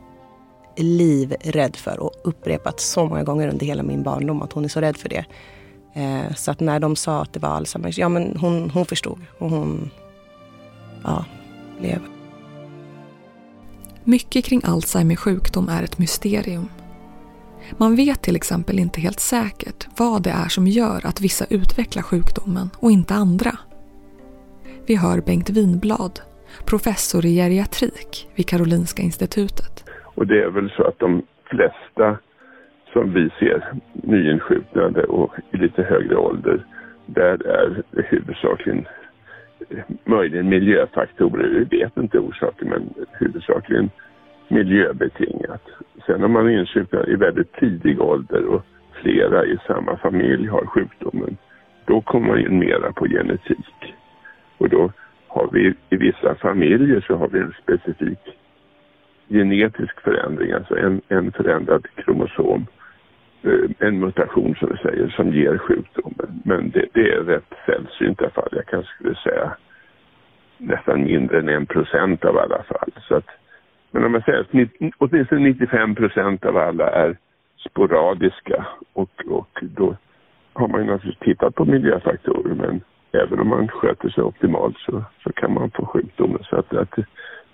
livrädd 0.77 1.77
för 1.77 2.01
och 2.01 2.13
upprepat 2.25 2.81
så 2.81 3.07
många 3.07 3.23
gånger 3.23 3.49
under 3.49 3.67
hela 3.67 3.83
min 3.83 4.03
barndom 4.03 4.43
att 4.43 4.53
hon 4.53 4.65
är 4.65 4.69
så 4.69 4.81
rädd 4.81 4.97
för 4.97 5.09
det. 5.09 5.25
Eh, 5.95 6.35
så 6.35 6.51
att 6.51 6.61
när 6.61 6.81
de 6.81 6.97
sa 6.97 7.23
att 7.23 7.33
det 7.33 7.41
var 7.41 7.49
Alzheimers, 7.49 7.99
ja 7.99 8.09
men 8.09 8.37
hon, 8.37 8.71
hon 8.71 8.87
förstod 8.87 9.19
och 9.39 9.51
hon 9.51 9.91
ja, 11.05 11.25
blev. 11.81 12.01
Mycket 14.05 14.45
kring 14.45 14.61
Alzheimers 14.65 15.19
sjukdom 15.19 15.69
är 15.69 15.83
ett 15.83 15.99
mysterium. 15.99 16.69
Man 17.79 17.97
vet 17.97 18.23
till 18.23 18.37
exempel 18.37 18.79
inte 18.79 19.01
helt 19.01 19.21
säkert 19.21 19.89
vad 19.99 20.23
det 20.23 20.31
är 20.31 20.49
som 20.49 20.67
gör 20.67 21.07
att 21.07 21.21
vissa 21.21 21.45
utvecklar 21.51 22.03
sjukdomen 22.03 22.71
och 22.77 22.91
inte 22.91 23.15
andra. 23.15 23.51
Vi 24.87 24.97
hör 24.97 25.21
Bengt 25.21 25.51
Winblad, 25.51 26.21
professor 26.67 27.27
i 27.27 27.37
geriatrik 27.37 28.29
vid 28.35 28.49
Karolinska 28.49 29.03
institutet. 29.03 29.85
Och 30.15 30.27
det 30.27 30.43
är 30.43 30.51
väl 30.51 30.73
så 30.77 30.83
att 30.85 30.99
de 30.99 31.23
flesta 31.45 32.19
som 32.93 33.13
vi 33.15 33.31
ser 33.39 33.75
nyinsjuknade 33.93 35.05
och 35.05 35.35
i 35.53 35.57
lite 35.57 35.83
högre 35.83 36.17
ålder, 36.17 36.67
där 37.07 37.47
är 37.47 37.83
det 37.91 38.03
huvudsakligen 38.03 38.87
möjligen 40.05 40.49
miljöfaktorer. 40.49 41.49
Vi 41.49 41.79
vet 41.79 41.97
inte 41.97 42.19
orsaken 42.19 42.69
men 42.69 42.95
huvudsakligen 43.13 43.91
miljöbetingat. 44.49 45.63
Sen 46.07 46.25
om 46.25 46.33
man 46.33 46.51
insjuknar 46.51 47.11
i 47.11 47.15
väldigt 47.15 47.53
tidig 47.53 48.01
ålder 48.01 48.45
och 48.47 48.63
flera 49.03 49.45
i 49.45 49.59
samma 49.67 49.97
familj 49.97 50.47
har 50.47 50.67
sjukdomen, 50.67 51.37
då 51.85 52.01
kommer 52.01 52.29
man 52.29 52.39
in 52.39 52.59
mera 52.59 52.93
på 52.93 53.07
genetik. 53.07 53.95
Och 54.59 54.69
då 54.69 54.93
har 55.29 55.49
vi 55.53 55.75
i 55.91 55.97
vissa 55.97 56.35
familjer 56.35 57.01
så 57.01 57.17
har 57.17 57.29
vi 57.29 57.39
en 57.39 57.55
specifik 57.63 58.39
genetisk 59.29 60.01
förändring, 60.01 60.53
alltså 60.53 60.79
en, 60.79 61.01
en 61.09 61.33
förändrad 61.33 61.87
kromosom, 61.95 62.61
eh, 62.61 62.82
Eh, 63.45 63.89
en 63.89 64.01
mutation 64.01 64.55
som 64.55 64.69
vi 64.69 64.77
säger, 64.77 65.09
som 65.09 65.33
ger 65.33 65.59
sjukdomen. 65.59 66.43
Men 66.45 66.71
det, 66.71 66.87
det 66.93 67.13
är 67.13 67.21
rätt 67.21 67.53
sällsynta 67.67 68.31
fall. 68.31 68.49
Jag 68.53 68.67
kanske 68.67 68.95
skulle 68.95 69.15
säga 69.15 69.57
nästan 70.59 71.05
mindre 71.05 71.39
än 71.39 71.49
en 71.49 71.67
procent 71.67 72.25
av 72.25 72.39
alla 72.39 72.63
fall. 72.63 72.91
Så 73.09 73.15
att, 73.15 73.27
men 73.91 74.05
om 74.05 74.13
man 74.13 74.23
säger 74.23 74.41
att 74.41 74.95
åtminstone 74.99 75.41
95 75.41 75.95
procent 75.95 76.45
av 76.45 76.57
alla 76.57 76.91
är 76.91 77.17
sporadiska 77.71 78.67
och, 78.93 79.11
och 79.27 79.59
då 79.61 79.97
har 80.53 80.69
man 80.69 80.81
ju 80.81 80.87
naturligtvis 80.87 81.29
tittat 81.29 81.55
på 81.55 81.65
miljöfaktorer 81.65 82.55
men 82.55 82.81
även 83.13 83.41
om 83.41 83.49
man 83.49 83.69
sköter 83.69 84.09
sig 84.09 84.23
optimalt 84.23 84.79
så, 84.79 85.05
så 85.23 85.33
kan 85.33 85.55
man 85.55 85.71
få 85.71 85.87
sjukdomen. 85.87 86.43
Så 86.43 86.57
att, 86.57 86.75
att 86.75 86.95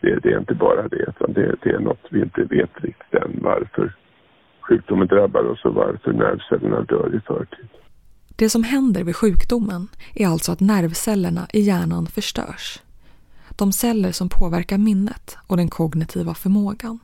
det, 0.00 0.18
det, 0.22 0.32
är 0.32 0.38
inte 0.38 0.54
bara 0.54 0.88
det, 0.88 1.04
utan 1.08 1.32
det, 1.32 1.54
det, 1.62 1.70
är 1.70 1.78
något 1.78 2.06
vi 2.10 2.20
inte 2.20 2.42
vet 2.42 2.84
riktigt 2.84 3.14
än 3.14 3.38
varför 3.42 3.92
sjukdomen 4.68 5.06
drabbar 5.06 5.44
oss 5.44 5.64
och 5.64 5.74
varför 5.74 6.12
nervcellerna 6.12 6.80
dör 6.82 7.16
i 7.16 7.20
förtid. 7.20 7.68
Det 8.36 8.50
som 8.50 8.64
händer 8.64 9.04
vid 9.04 9.16
sjukdomen 9.16 9.88
är 10.14 10.26
alltså 10.26 10.52
att 10.52 10.60
nervcellerna 10.60 11.46
i 11.52 11.60
hjärnan 11.60 12.06
förstörs. 12.06 12.82
De 13.56 13.72
celler 13.72 14.12
som 14.12 14.28
påverkar 14.28 14.78
minnet 14.78 15.36
och 15.46 15.56
den 15.56 15.68
kognitiva 15.68 16.34
förmågan. 16.34 16.98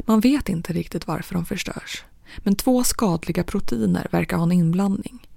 Man 0.00 0.20
vet 0.20 0.48
inte 0.48 0.72
riktigt 0.72 1.06
varför 1.06 1.34
de 1.34 1.44
förstörs. 1.44 2.04
Men 2.38 2.56
två 2.56 2.84
skadliga 2.84 3.44
proteiner 3.44 4.06
verkar 4.10 4.36
ha 4.36 4.44
en 4.44 4.52
inblandning. 4.52 5.28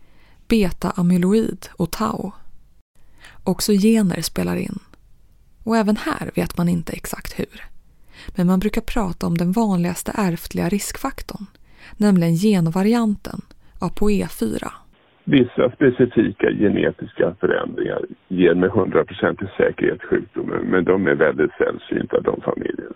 Beta-amyloid 0.48 1.70
och 1.74 1.92
tau. 1.92 2.32
Också 3.44 3.72
gener 3.72 4.22
spelar 4.22 4.56
in. 4.56 4.80
Och 5.64 5.78
även 5.78 5.98
här 5.98 6.32
vet 6.36 6.58
man 6.58 6.70
inte 6.70 6.94
exakt 6.94 7.40
hur. 7.40 7.75
Men 8.38 8.48
man 8.48 8.60
brukar 8.60 8.82
prata 8.82 9.28
om 9.28 9.38
den 9.38 9.52
vanligaste 9.52 10.12
ärftliga 10.16 10.70
riskfaktorn, 10.70 11.46
nämligen 11.98 12.36
genvarianten 12.36 13.42
ApoE4. 13.80 14.68
Vissa 15.24 15.72
specifika 15.72 16.52
genetiska 16.52 17.36
förändringar 17.40 18.06
ger 18.28 18.54
med 18.54 18.70
100% 18.70 19.48
säkerhet 19.58 20.04
sjukdomen, 20.04 20.64
men 20.64 20.84
de 20.84 21.08
är 21.08 21.16
väldigt 21.16 21.52
sällsynta 21.58 22.22
de 22.22 22.42
familjerna. 22.42 22.96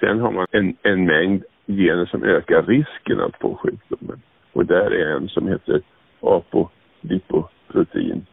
Sen 0.00 0.20
har 0.20 0.32
man 0.32 0.46
en, 0.50 0.76
en 0.82 1.04
mängd 1.04 1.44
gener 1.66 2.06
som 2.06 2.22
ökar 2.22 2.62
risken 2.62 3.20
att 3.20 3.36
få 3.40 3.54
sjukdomen. 3.54 4.22
Och 4.52 4.66
där 4.66 4.90
är 4.90 5.16
en 5.16 5.28
som 5.28 5.48
heter 5.48 5.82
apolipoprotein 6.20 8.26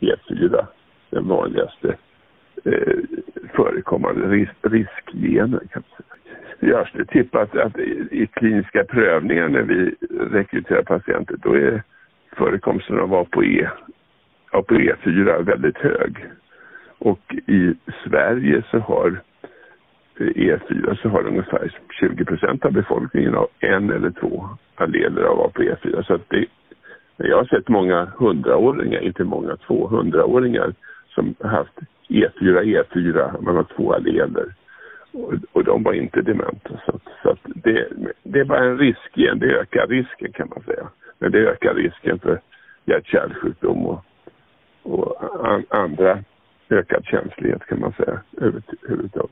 E4 0.00 0.66
den 1.10 1.28
vanligaste 1.28 1.96
eh, 2.64 2.98
förekommande 3.54 4.28
ris 4.28 4.48
riskgener. 4.62 5.60
Kan 5.72 5.82
man 5.88 5.96
säga. 5.96 6.18
Görs 6.60 6.92
det 6.92 7.04
tippat 7.04 7.56
att 7.56 7.78
i 8.10 8.28
kliniska 8.32 8.84
prövningar 8.84 9.48
när 9.48 9.62
vi 9.62 9.94
rekryterar 10.30 10.82
patienter 10.82 11.36
då 11.42 11.54
är 11.54 11.82
förekomsten 12.36 12.98
av 12.98 13.14
ApoE, 13.14 13.70
ApoE4 14.52 15.42
väldigt 15.42 15.78
hög. 15.78 16.26
Och 16.98 17.34
i 17.46 17.74
Sverige 18.04 18.62
så 18.70 18.78
har 18.78 19.20
eh, 20.20 20.26
e 20.26 20.56
E4 20.56 21.02
så 21.02 21.08
har 21.08 21.26
ungefär 21.26 21.72
20 22.00 22.24
procent 22.24 22.64
av 22.64 22.72
befolkningen 22.72 23.34
av 23.34 23.48
en 23.60 23.90
eller 23.90 24.10
två 24.10 24.48
alleler 24.74 25.22
av 25.22 25.50
ApoE4. 25.50 26.02
Så 26.02 26.14
att 26.14 26.28
det, 26.28 26.46
jag 27.16 27.36
har 27.36 27.44
sett 27.44 27.68
många 27.68 28.04
hundraåringar, 28.16 29.00
inte 29.00 29.24
många, 29.24 29.54
200-åringar 29.54 30.74
som 31.08 31.34
haft 31.40 31.78
E4, 32.08 32.62
E4, 32.62 33.42
man 33.42 33.56
har 33.56 33.66
två 33.76 33.92
alleler. 33.92 34.54
Och, 35.12 35.34
och 35.52 35.64
de 35.64 35.82
var 35.82 35.92
inte 35.92 36.22
dementa. 36.22 36.80
Så, 36.86 37.00
så 37.22 37.30
att 37.30 37.38
det, 37.44 37.88
det 38.22 38.40
är 38.40 38.44
bara 38.44 38.64
en 38.64 38.78
risk 38.78 39.18
igen, 39.18 39.38
det 39.38 39.46
ökar 39.46 39.86
risken 39.86 40.32
kan 40.32 40.48
man 40.48 40.62
säga. 40.62 40.88
Men 41.18 41.32
det 41.32 41.38
ökar 41.38 41.74
risken 41.74 42.18
för 42.18 42.40
hjärt-kärlsjukdom 42.84 43.86
och, 43.86 44.04
och 44.82 45.48
an, 45.48 45.64
andra 45.68 46.24
ökad 46.68 47.04
känslighet 47.04 47.66
kan 47.66 47.80
man 47.80 47.92
säga 47.92 48.20
överhuvudtaget. 48.36 49.30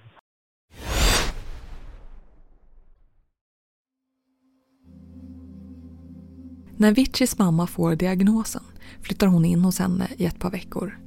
När 6.78 6.95
Vichys 6.95 7.38
mamma 7.38 7.66
får 7.66 7.97
diagnosen 7.97 8.62
flyttar 9.02 9.26
hon 9.26 9.45
in 9.45 9.61
hos 9.61 9.78
henne 9.78 10.09
i 10.16 10.26
ett 10.26 10.40
par 10.40 10.50
veckor. 10.50 11.06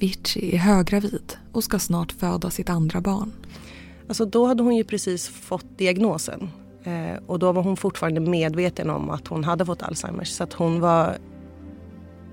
Vici 0.00 0.54
är 0.54 0.58
höggravid 0.58 1.36
och 1.52 1.64
ska 1.64 1.78
snart 1.78 2.12
föda 2.12 2.50
sitt 2.50 2.70
andra 2.70 3.00
barn. 3.00 3.32
Alltså 4.08 4.24
då 4.24 4.46
hade 4.46 4.62
hon 4.62 4.76
ju 4.76 4.84
precis 4.84 5.28
fått 5.28 5.78
diagnosen 5.78 6.50
eh, 6.84 7.22
och 7.26 7.38
då 7.38 7.52
var 7.52 7.62
hon 7.62 7.76
fortfarande 7.76 8.20
medveten 8.20 8.90
om 8.90 9.10
att 9.10 9.28
hon 9.28 9.44
hade 9.44 9.66
fått 9.66 9.82
Alzheimers 9.82 10.28
så 10.28 10.44
att 10.44 10.52
hon 10.52 10.80
var 10.80 11.18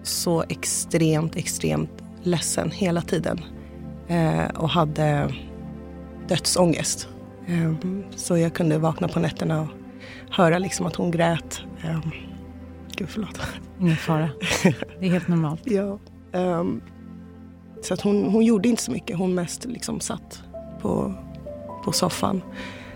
så 0.03 0.43
extremt, 0.49 1.35
extremt 1.35 2.03
ledsen 2.23 2.71
hela 2.71 3.01
tiden 3.01 3.41
eh, 4.07 4.47
och 4.55 4.69
hade 4.69 5.35
dödsångest. 6.27 7.07
Eh, 7.47 7.73
så 8.15 8.37
jag 8.37 8.53
kunde 8.53 8.77
vakna 8.77 9.07
på 9.07 9.19
nätterna 9.19 9.61
och 9.61 9.67
höra 10.29 10.57
liksom 10.59 10.85
att 10.85 10.95
hon 10.95 11.11
grät. 11.11 11.61
Gud, 12.95 13.09
förlåt. 13.09 13.41
Ingen 13.79 13.95
fara. 13.95 14.29
Det 14.99 15.05
är 15.05 15.09
helt 15.09 15.27
normalt. 15.27 15.61
ja. 15.65 15.99
Um, 16.31 16.81
så 17.81 17.93
att 17.93 18.01
hon, 18.01 18.23
hon 18.23 18.45
gjorde 18.45 18.69
inte 18.69 18.83
så 18.83 18.91
mycket. 18.91 19.17
Hon 19.17 19.35
mest 19.35 19.65
liksom 19.65 19.99
satt 19.99 20.43
på, 20.81 21.13
på 21.83 21.91
soffan. 21.91 22.41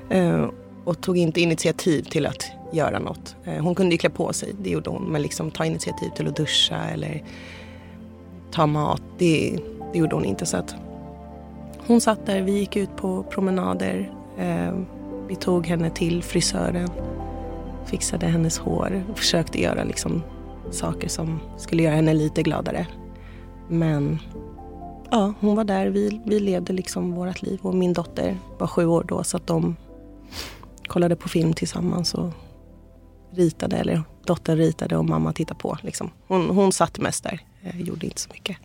Eh, 0.10 0.50
och 0.84 1.02
tog 1.02 1.18
inte 1.18 1.42
initiativ 1.42 2.04
till 2.04 2.26
att 2.26 2.52
göra 2.72 3.00
något. 3.00 3.36
Eh, 3.46 3.64
hon 3.64 3.76
kunde 3.76 3.96
ju 3.96 3.98
klä 3.98 4.10
på 4.10 4.34
sig, 4.34 4.54
det 4.62 4.70
gjorde 4.70 4.90
hon. 4.90 5.04
Men 5.04 5.22
liksom 5.22 5.52
ta 5.52 5.66
initiativ 5.66 6.10
till 6.10 6.28
att 6.28 6.36
duscha 6.36 6.78
eller 6.78 7.24
ta 8.52 8.68
mat, 8.68 9.02
det, 9.18 9.60
det 9.94 10.00
gjorde 10.00 10.16
hon 10.16 10.26
inte. 10.26 10.46
Så 10.46 10.58
att 10.58 10.76
hon 11.88 12.02
satt 12.02 12.26
där, 12.26 12.42
vi 12.42 12.52
gick 12.52 12.76
ut 12.76 12.96
på 12.96 13.24
promenader. 13.24 14.12
Eh, 14.38 14.74
vi 15.28 15.36
tog 15.36 15.68
henne 15.68 15.90
till 15.90 16.24
frisören 16.24 16.90
fixade 17.92 18.26
hennes 18.26 18.58
hår 18.58 19.04
och 19.12 19.18
försökte 19.18 19.62
göra 19.62 19.84
liksom 19.84 20.24
saker 20.72 21.08
som 21.08 21.40
skulle 21.58 21.84
göra 21.84 21.96
henne 21.96 22.14
lite 22.14 22.44
gladare. 22.44 22.88
Men 23.68 24.20
ja, 25.12 25.34
hon 25.40 25.56
var 25.56 25.64
där. 25.64 25.90
Vi, 25.90 26.22
vi 26.26 26.40
levde 26.40 26.74
liksom 26.74 27.12
vårt 27.12 27.42
liv 27.42 27.60
och 27.62 27.76
min 27.76 27.94
dotter 27.94 28.38
var 28.60 28.68
sju 28.68 28.86
år 28.86 29.06
då 29.08 29.24
så 29.24 29.38
att 29.38 29.48
de 29.48 29.76
kollade 30.88 31.16
på 31.16 31.30
film 31.30 31.54
tillsammans 31.54 32.14
och 32.14 32.34
ritade, 33.32 33.78
eller 33.78 34.04
dottern 34.26 34.58
ritade 34.58 34.98
och 34.98 35.06
mamma 35.06 35.34
tittade 35.34 35.60
på. 35.60 35.78
Liksom. 35.82 36.12
Hon, 36.28 36.50
hon 36.50 36.72
satt 36.72 37.00
mest 37.00 37.24
där, 37.24 37.40
eh, 37.62 37.82
gjorde 37.82 38.06
inte 38.06 38.22
så 38.22 38.30
mycket. 38.34 38.58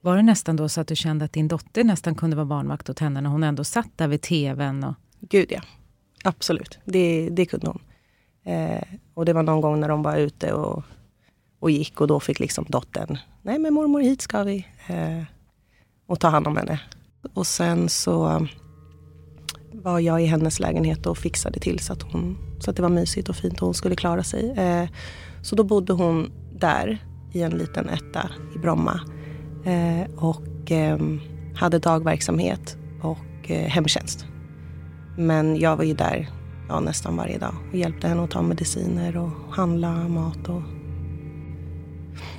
Var 0.00 0.16
det 0.16 0.22
nästan 0.22 0.56
då 0.56 0.68
så 0.68 0.80
att 0.80 0.88
du 0.88 0.96
kände 0.96 1.24
att 1.24 1.32
din 1.32 1.48
dotter 1.48 1.84
nästan 1.84 2.14
kunde 2.14 2.36
vara 2.36 2.46
barnvakt 2.46 2.90
åt 2.90 2.98
henne 2.98 3.20
när 3.20 3.30
hon 3.30 3.42
ändå 3.42 3.64
satt 3.64 3.88
där 3.96 4.08
vid 4.08 4.22
tvn? 4.22 4.84
Och... 4.84 4.94
Gud 5.20 5.52
ja, 5.52 5.60
absolut. 6.24 6.78
Det, 6.84 7.28
det 7.30 7.46
kunde 7.46 7.66
hon. 7.66 7.82
Eh, 8.44 8.82
och 9.14 9.24
det 9.24 9.32
var 9.32 9.42
någon 9.42 9.60
gång 9.60 9.80
när 9.80 9.88
de 9.88 10.02
var 10.02 10.16
ute 10.16 10.52
och, 10.52 10.82
och 11.64 11.70
gick 11.70 12.00
och 12.00 12.06
då 12.06 12.20
fick 12.20 12.40
liksom 12.40 12.64
dottern, 12.68 13.18
nej 13.42 13.58
men 13.58 13.74
mormor 13.74 14.00
hit 14.00 14.22
ska 14.22 14.42
vi. 14.42 14.66
Eh, 14.86 15.22
och 16.06 16.20
ta 16.20 16.28
hand 16.28 16.46
om 16.46 16.56
henne. 16.56 16.80
Och 17.34 17.46
sen 17.46 17.88
så 17.88 18.46
var 19.72 20.00
jag 20.00 20.22
i 20.22 20.26
hennes 20.26 20.60
lägenhet 20.60 21.06
och 21.06 21.18
fixade 21.18 21.60
till 21.60 21.78
så 21.78 21.92
att, 21.92 22.02
hon, 22.02 22.38
så 22.60 22.70
att 22.70 22.76
det 22.76 22.82
var 22.82 22.88
mysigt 22.88 23.28
och 23.28 23.36
fint 23.36 23.54
och 23.54 23.66
hon 23.66 23.74
skulle 23.74 23.96
klara 23.96 24.22
sig. 24.22 24.50
Eh, 24.50 24.88
så 25.42 25.56
då 25.56 25.64
bodde 25.64 25.92
hon 25.92 26.32
där 26.52 26.98
i 27.32 27.42
en 27.42 27.52
liten 27.52 27.88
etta 27.88 28.30
i 28.56 28.58
Bromma. 28.58 29.00
Eh, 29.64 30.24
och 30.24 30.70
eh, 30.70 30.98
hade 31.54 31.78
dagverksamhet 31.78 32.76
och 33.02 33.50
eh, 33.50 33.68
hemtjänst. 33.68 34.26
Men 35.18 35.56
jag 35.56 35.76
var 35.76 35.84
ju 35.84 35.94
där 35.94 36.30
ja, 36.68 36.80
nästan 36.80 37.16
varje 37.16 37.38
dag 37.38 37.54
och 37.70 37.78
hjälpte 37.78 38.08
henne 38.08 38.24
att 38.24 38.30
ta 38.30 38.42
mediciner 38.42 39.16
och 39.16 39.54
handla 39.54 40.08
mat. 40.08 40.48
Och... 40.48 40.62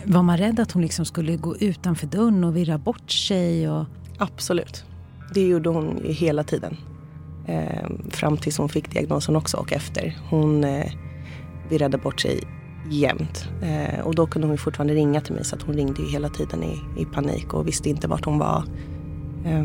Var 0.06 0.24
man 0.24 0.38
rädd 0.38 0.60
att 0.60 0.72
hon 0.72 0.82
liksom 0.82 1.06
skulle 1.06 1.36
gå 1.36 1.58
utanför 1.58 2.08
dörren 2.08 2.44
och 2.44 2.56
virra 2.56 2.78
bort 2.78 3.12
sig? 3.12 3.70
Och... 3.70 3.86
Absolut. 4.18 4.86
Det 5.34 5.48
gjorde 5.48 5.70
hon 5.70 6.02
ju 6.06 6.12
hela 6.12 6.44
tiden. 6.44 6.78
Eh, 7.48 7.90
fram 8.10 8.38
tills 8.38 8.58
hon 8.58 8.70
fick 8.70 8.92
diagnosen 8.92 9.36
också 9.36 9.58
och 9.58 9.74
efter. 9.74 10.18
Hon 10.30 10.64
eh, 10.64 10.92
virrade 11.70 11.98
bort 11.98 12.22
sig 12.22 12.40
jämt. 12.90 13.50
Eh, 13.62 14.00
och 14.00 14.16
då 14.16 14.28
kunde 14.28 14.48
hon 14.48 14.58
fortfarande 14.58 14.94
ringa 14.94 15.22
till 15.22 15.34
mig 15.34 15.46
så 15.46 15.56
att 15.56 15.62
hon 15.62 15.76
ringde 15.76 16.02
ju 16.02 16.10
hela 16.10 16.30
tiden 16.30 16.64
i, 16.64 17.02
i 17.02 17.06
panik 17.06 17.54
och 17.54 17.68
visste 17.68 17.90
inte 17.90 18.08
vart 18.08 18.26
hon 18.26 18.40
var. 18.40 18.64
Eh, 19.46 19.64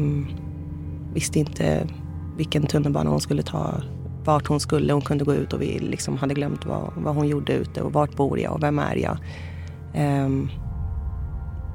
visste 1.14 1.38
inte 1.38 1.88
vilken 2.36 2.66
tunnelbana 2.66 3.10
hon 3.10 3.20
skulle 3.20 3.42
ta, 3.42 3.82
vart 4.24 4.46
hon 4.46 4.60
skulle. 4.60 4.92
Hon 4.92 5.02
kunde 5.02 5.24
gå 5.24 5.34
ut 5.34 5.52
och 5.52 5.62
vi 5.62 5.78
liksom 5.78 6.16
hade 6.16 6.34
glömt 6.34 6.66
vad, 6.66 6.92
vad 6.96 7.14
hon 7.14 7.28
gjorde 7.28 7.52
ute 7.52 7.82
och 7.82 7.92
vart 7.92 8.16
bor 8.16 8.38
jag 8.38 8.52
och 8.52 8.62
vem 8.62 8.78
är 8.78 8.96
jag. 8.96 9.18
Um, 9.94 10.50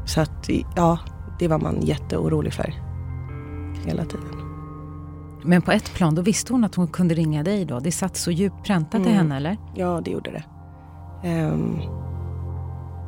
så 0.06 0.22
att 0.22 0.50
ja, 0.76 1.00
det 1.40 1.48
var 1.48 1.60
man 1.60 1.82
jätteorolig 1.82 2.54
för 2.54 2.74
hela 3.86 4.06
tiden. 4.06 4.46
Men 5.44 5.62
på 5.62 5.72
ett 5.72 5.94
plan, 5.94 6.16
då 6.16 6.22
visste 6.22 6.54
hon 6.54 6.64
att 6.64 6.76
hon 6.76 6.88
kunde 6.88 7.16
ringa 7.16 7.44
dig 7.44 7.66
då? 7.66 7.80
Det 7.80 7.92
satt 7.92 8.18
så 8.18 8.32
djupt 8.32 8.64
präntat 8.64 9.02
mm. 9.02 9.08
i 9.08 9.14
henne 9.14 9.38
eller? 9.38 9.58
Ja, 9.76 10.02
det 10.06 10.12
gjorde 10.12 10.32
det. 10.32 10.44
Um, 11.30 11.82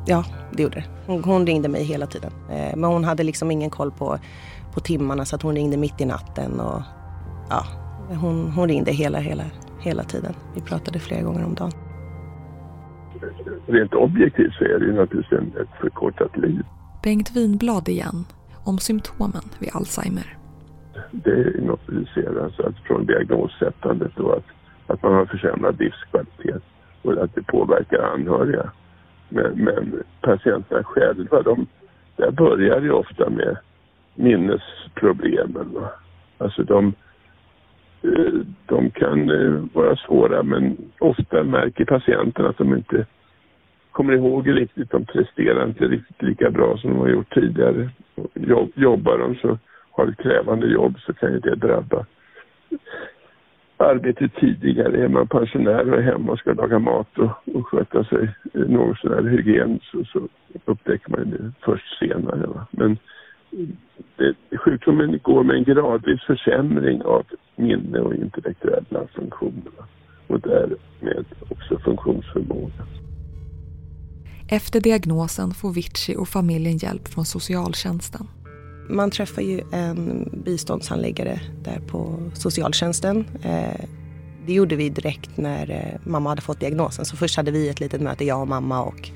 ja, 0.06 0.24
det 0.52 0.62
gjorde 0.62 0.74
det. 0.74 0.84
Hon, 1.06 1.24
hon, 1.24 1.46
ringde 1.46 1.68
mig 1.68 1.84
hela 1.84 2.06
tiden. 2.06 2.32
Uh, 2.32 2.76
men 2.76 2.84
hon 2.84 3.04
hade 3.04 3.22
liksom 3.22 3.50
ingen 3.50 3.70
koll 3.70 3.90
på, 3.90 4.18
på 4.72 4.80
timmarna 4.80 5.24
så 5.24 5.36
att 5.36 5.42
hon 5.42 5.54
ringde 5.54 5.76
mitt 5.76 6.00
i 6.00 6.04
natten. 6.04 6.60
Och, 6.60 6.82
ja, 7.50 7.64
hon, 8.08 8.52
hon 8.52 8.68
ringde 8.68 8.92
hela, 8.92 9.18
hela, 9.18 9.44
hela 9.80 10.04
tiden. 10.04 10.34
Vi 10.54 10.60
pratade 10.60 10.98
flera 10.98 11.22
gånger 11.22 11.44
om 11.44 11.54
dagen. 11.54 11.72
Rent 13.68 13.94
objektivt 13.94 14.54
så 14.54 14.64
är 14.64 14.78
det 14.78 14.86
ju 14.86 14.92
naturligtvis 14.92 15.38
en, 15.38 15.52
ett 15.62 15.80
förkortat 15.80 16.36
liv. 16.36 16.62
Bengt 17.02 17.36
Winblad 17.36 17.88
igen, 17.88 18.24
om 18.64 18.78
symptomen 18.78 19.42
vid 19.58 19.70
Alzheimer. 19.74 20.36
Det 21.10 21.30
är 21.30 21.60
något 21.60 21.80
vi 21.86 22.06
ser, 22.14 22.42
alltså 22.44 22.62
att 22.62 22.78
från 22.86 23.06
diagnossättandet 23.06 24.18
och 24.18 24.36
att, 24.36 24.46
att 24.86 25.02
man 25.02 25.14
har 25.14 25.26
försämrad 25.26 25.80
livskvalitet 25.80 26.62
och 27.02 27.12
att 27.12 27.34
det 27.34 27.42
påverkar 27.42 28.02
anhöriga. 28.02 28.70
Men, 29.28 29.64
men 29.64 30.02
patienterna 30.20 30.84
själva, 30.84 31.42
de, 31.42 31.66
där 32.16 32.30
börjar 32.30 32.80
det 32.80 32.90
ofta 32.90 33.30
med 33.30 33.56
minnesproblemen. 34.14 35.72
Va? 35.74 35.90
Alltså 36.38 36.62
de, 36.62 36.94
eh, 38.02 38.40
de 38.66 38.90
kan 38.90 39.30
eh, 39.30 39.64
vara 39.72 39.96
svåra 39.96 40.42
men 40.42 40.76
ofta 40.98 41.42
märker 41.42 41.84
patienten 41.84 42.46
att 42.46 42.58
de 42.58 42.76
inte 42.76 43.06
kommer 43.98 44.14
ihåg 44.14 44.48
riktigt, 44.48 44.90
de 44.90 45.04
presterar 45.04 45.68
inte 45.68 45.84
riktigt 45.84 46.22
lika 46.22 46.50
bra 46.50 46.76
som 46.76 46.90
de 46.90 46.98
har 46.98 47.08
gjort 47.08 47.34
tidigare. 47.34 47.90
Jobb, 48.34 48.70
jobbar 48.74 49.18
de 49.18 49.34
så 49.34 49.58
har 49.90 50.06
ett 50.06 50.18
krävande 50.18 50.66
jobb 50.66 50.98
så 50.98 51.14
kan 51.14 51.32
ju 51.32 51.38
det 51.38 51.54
drabba 51.54 52.06
arbetet 53.76 54.34
tidigare. 54.34 55.04
Är 55.04 55.08
man 55.08 55.28
pensionär 55.28 55.92
och 55.92 55.98
är 55.98 56.02
hemma 56.02 56.32
och 56.32 56.38
ska 56.38 56.52
laga 56.52 56.78
mat 56.78 57.18
och, 57.18 57.56
och 57.56 57.66
sköta 57.66 58.04
sig 58.04 58.28
något 58.52 58.98
sådär 58.98 59.22
hygien 59.22 59.80
så, 59.82 60.04
så 60.04 60.28
upptäcker 60.64 61.10
man 61.10 61.30
det 61.30 61.52
först 61.64 61.98
senare. 61.98 62.46
Va? 62.46 62.66
Men 62.70 62.98
det, 64.16 64.34
sjukdomen 64.58 65.18
går 65.22 65.42
med 65.44 65.56
en 65.56 65.64
gradvis 65.64 66.22
försämring 66.22 67.02
av 67.02 67.26
minne 67.56 67.98
och 67.98 68.14
intellektuella 68.14 69.06
funktioner. 69.14 69.72
Och 70.26 70.40
därmed 70.40 71.24
också 71.50 71.78
funktionsförmåga. 71.78 72.84
Efter 74.50 74.80
diagnosen 74.80 75.54
får 75.54 75.72
Vici 75.72 76.16
och 76.16 76.28
familjen 76.28 76.78
hjälp 76.78 77.08
från 77.08 77.26
socialtjänsten. 77.26 78.28
Man 78.88 79.10
träffar 79.10 79.42
ju 79.42 79.60
en 79.72 80.30
biståndshandläggare 80.44 81.40
där 81.64 81.80
på 81.80 82.30
socialtjänsten. 82.34 83.24
Eh, 83.42 83.84
det 84.46 84.52
gjorde 84.52 84.76
vi 84.76 84.88
direkt 84.88 85.36
när 85.36 85.70
eh, 85.70 86.10
mamma 86.10 86.28
hade 86.28 86.42
fått 86.42 86.60
diagnosen. 86.60 87.04
Så 87.04 87.16
först 87.16 87.36
hade 87.36 87.50
vi 87.50 87.68
ett 87.68 87.80
litet 87.80 88.00
möte, 88.00 88.24
jag 88.24 88.40
och 88.40 88.48
mamma 88.48 88.82
och, 88.82 89.10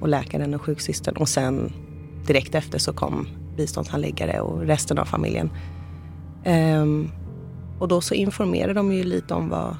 och 0.00 0.08
läkaren 0.08 0.54
och 0.54 0.62
sjuksystern. 0.62 1.16
Och 1.16 1.28
sen 1.28 1.72
direkt 2.26 2.54
efter 2.54 2.78
så 2.78 2.92
kom 2.92 3.28
biståndshandläggare 3.56 4.40
och 4.40 4.60
resten 4.60 4.98
av 4.98 5.04
familjen. 5.04 5.50
Um, 6.46 7.10
och 7.80 7.88
då 7.88 8.00
så 8.00 8.14
informerar 8.14 8.74
de 8.74 8.92
ju 8.92 9.04
lite 9.04 9.34
om 9.34 9.48
vad, 9.48 9.76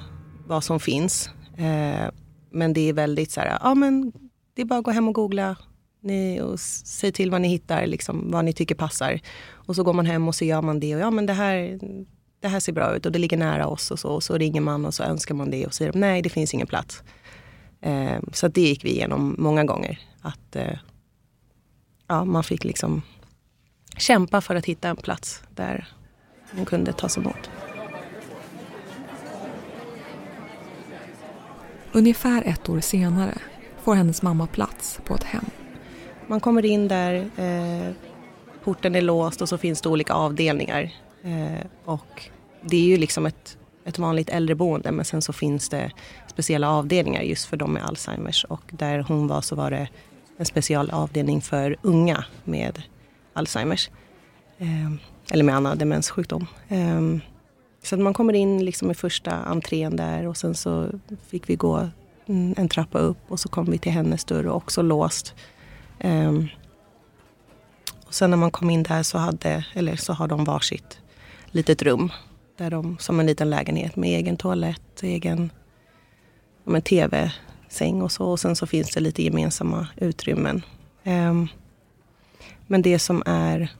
vad 0.47 0.65
som 0.65 0.81
finns. 0.81 1.31
Uh, 1.59 2.11
men 2.53 2.73
det 2.73 2.89
är 2.89 2.93
väldigt 2.93 3.31
så 3.31 3.41
här, 3.41 3.59
ja 3.63 3.75
men 3.75 4.13
det 4.55 4.63
är 4.63 4.67
bara 4.67 4.79
att 4.79 4.85
gå 4.85 4.91
hem 4.91 5.09
och 5.09 5.15
googla, 5.15 5.57
ni, 6.01 6.41
och 6.41 6.61
säg 6.61 7.13
till 7.13 7.31
vad 7.31 7.41
ni 7.41 7.49
hittar, 7.49 7.87
liksom, 7.87 8.31
vad 8.31 8.45
ni 8.45 8.53
tycker 8.53 8.75
passar. 8.75 9.21
Och 9.51 9.77
så 9.77 9.83
går 9.83 9.93
man 9.93 10.07
hem 10.07 10.29
och 10.29 10.35
så 10.35 10.45
gör 10.45 10.63
man 10.63 10.81
det 10.81 10.95
och 10.95 11.01
ja 11.01 11.11
men 11.11 11.27
det 11.27 11.33
här, 11.33 11.79
det 12.41 12.49
här 12.49 12.61
ser 12.61 12.73
bra 12.73 12.97
ut 12.97 13.07
och 13.07 13.13
det 13.13 13.19
ligger 13.19 13.37
nära 13.37 13.67
oss 13.67 13.91
och 13.91 13.99
så. 13.99 14.09
Och 14.09 14.23
så 14.23 14.39
ringer 14.39 14.61
man 14.61 14.87
och 14.87 14.95
så 14.95 15.03
önskar 15.03 15.35
man 15.35 15.51
det 15.51 15.67
och 15.67 15.75
säger 15.75 15.93
nej 15.93 16.23
det 16.23 16.29
finns 16.29 16.55
ingen 16.55 16.67
plats. 16.67 17.03
Eh, 17.81 18.21
så 18.33 18.49
det 18.49 18.61
gick 18.61 18.85
vi 18.85 18.91
igenom 18.91 19.37
många 19.39 19.65
gånger. 19.65 20.01
Att 20.21 20.57
eh, 20.57 20.79
ja, 22.07 22.25
man 22.25 22.45
fick 22.45 22.65
liksom 22.65 23.03
kämpa 23.97 24.41
för 24.41 24.55
att 24.55 24.67
hitta 24.67 24.89
en 24.89 24.97
plats 24.97 25.43
där 25.55 25.89
hon 26.57 26.65
kunde 26.65 26.93
tas 26.93 27.19
emot. 27.19 27.51
Ungefär 31.93 32.43
ett 32.43 32.69
år 32.69 32.81
senare 32.81 33.39
får 33.83 33.95
hennes 33.95 34.23
mamma 34.23 34.47
plats 34.47 35.01
på 35.05 35.15
ett 35.15 35.25
hem. 35.25 35.45
Man 36.27 36.41
kommer 36.41 36.65
in 36.65 36.89
där, 36.89 37.15
eh, 37.37 37.93
porten 38.65 38.95
är 38.95 39.01
låst 39.01 39.43
och 39.43 39.49
så 39.49 39.59
finns 39.59 39.81
det 39.81 39.89
olika 39.89 40.15
avdelningar. 40.15 40.91
Eh, 41.23 41.67
och 41.85 42.31
det 42.63 42.77
är 42.77 42.85
ju 42.85 42.97
liksom 42.97 43.27
ett, 43.27 43.59
ett 43.85 43.99
vanligt 43.99 44.29
äldreboende 44.29 44.93
men 44.93 45.05
sen 45.05 45.23
så 45.23 45.33
finns 45.33 45.69
det 45.69 45.91
speciella 46.27 46.71
avdelningar 46.71 47.23
just 47.23 47.47
för 47.47 47.57
dem 47.57 47.73
med 47.73 47.85
Alzheimers 47.85 48.45
och 48.45 48.63
där 48.71 48.99
hon 49.09 49.29
var 49.29 49.41
så 49.41 49.57
var 49.57 49.71
det 49.71 49.89
en 50.37 50.47
specialavdelning 50.47 51.41
för 51.41 51.77
unga 51.83 52.25
med 52.45 52.83
Alzheimers. 53.33 53.91
Eh, 54.59 54.93
eller 55.33 55.45
med 55.45 55.57
annan 55.57 55.79
demenssjukdom. 55.79 56.47
Eh, 56.69 57.01
så 57.83 57.95
att 57.95 58.01
man 58.01 58.15
kommer 58.15 58.33
in 58.33 58.65
liksom 58.65 58.91
i 58.91 58.95
första 58.95 59.33
entrén 59.33 59.97
där 59.97 60.27
och 60.27 60.37
sen 60.37 60.55
så 60.55 60.89
fick 61.29 61.51
vi 61.51 61.57
gå 61.57 61.89
Mm, 62.27 62.55
en 62.57 62.69
trappa 62.69 62.99
upp 62.99 63.19
och 63.29 63.41
så 63.41 63.49
kom 63.49 63.71
vi 63.71 63.79
till 63.79 63.93
hennes 63.93 64.25
dörr 64.25 64.47
och 64.47 64.57
också 64.57 64.83
låst. 64.83 65.35
Um, 66.05 66.49
och 68.07 68.15
sen 68.15 68.31
när 68.31 68.37
man 68.37 68.51
kom 68.51 68.71
in 68.71 68.83
där 68.83 69.03
så, 69.03 69.19
hade, 69.19 69.65
eller 69.75 69.97
så 69.97 70.13
har 70.13 70.29
de 70.29 70.45
varsitt 70.45 70.99
litet 71.47 71.83
rum. 71.83 72.13
Där 72.57 72.71
de, 72.71 72.99
som 72.99 73.21
en 73.21 73.27
liten 73.27 73.51
lägenhet 73.51 73.97
med 73.97 74.11
egen 74.11 74.37
toalett, 74.37 75.03
egen 75.03 75.51
tv-säng 76.85 78.03
och 78.03 78.13
så. 78.13 78.25
Och 78.25 78.41
sen 78.41 78.57
så 78.57 78.67
finns 78.67 78.91
det 78.91 79.01
lite 79.01 79.23
gemensamma 79.23 79.89
utrymmen. 79.97 80.63
Um, 81.05 81.49
men 82.67 82.83
det 82.83 82.99
som 82.99 83.23
är... 83.27 83.73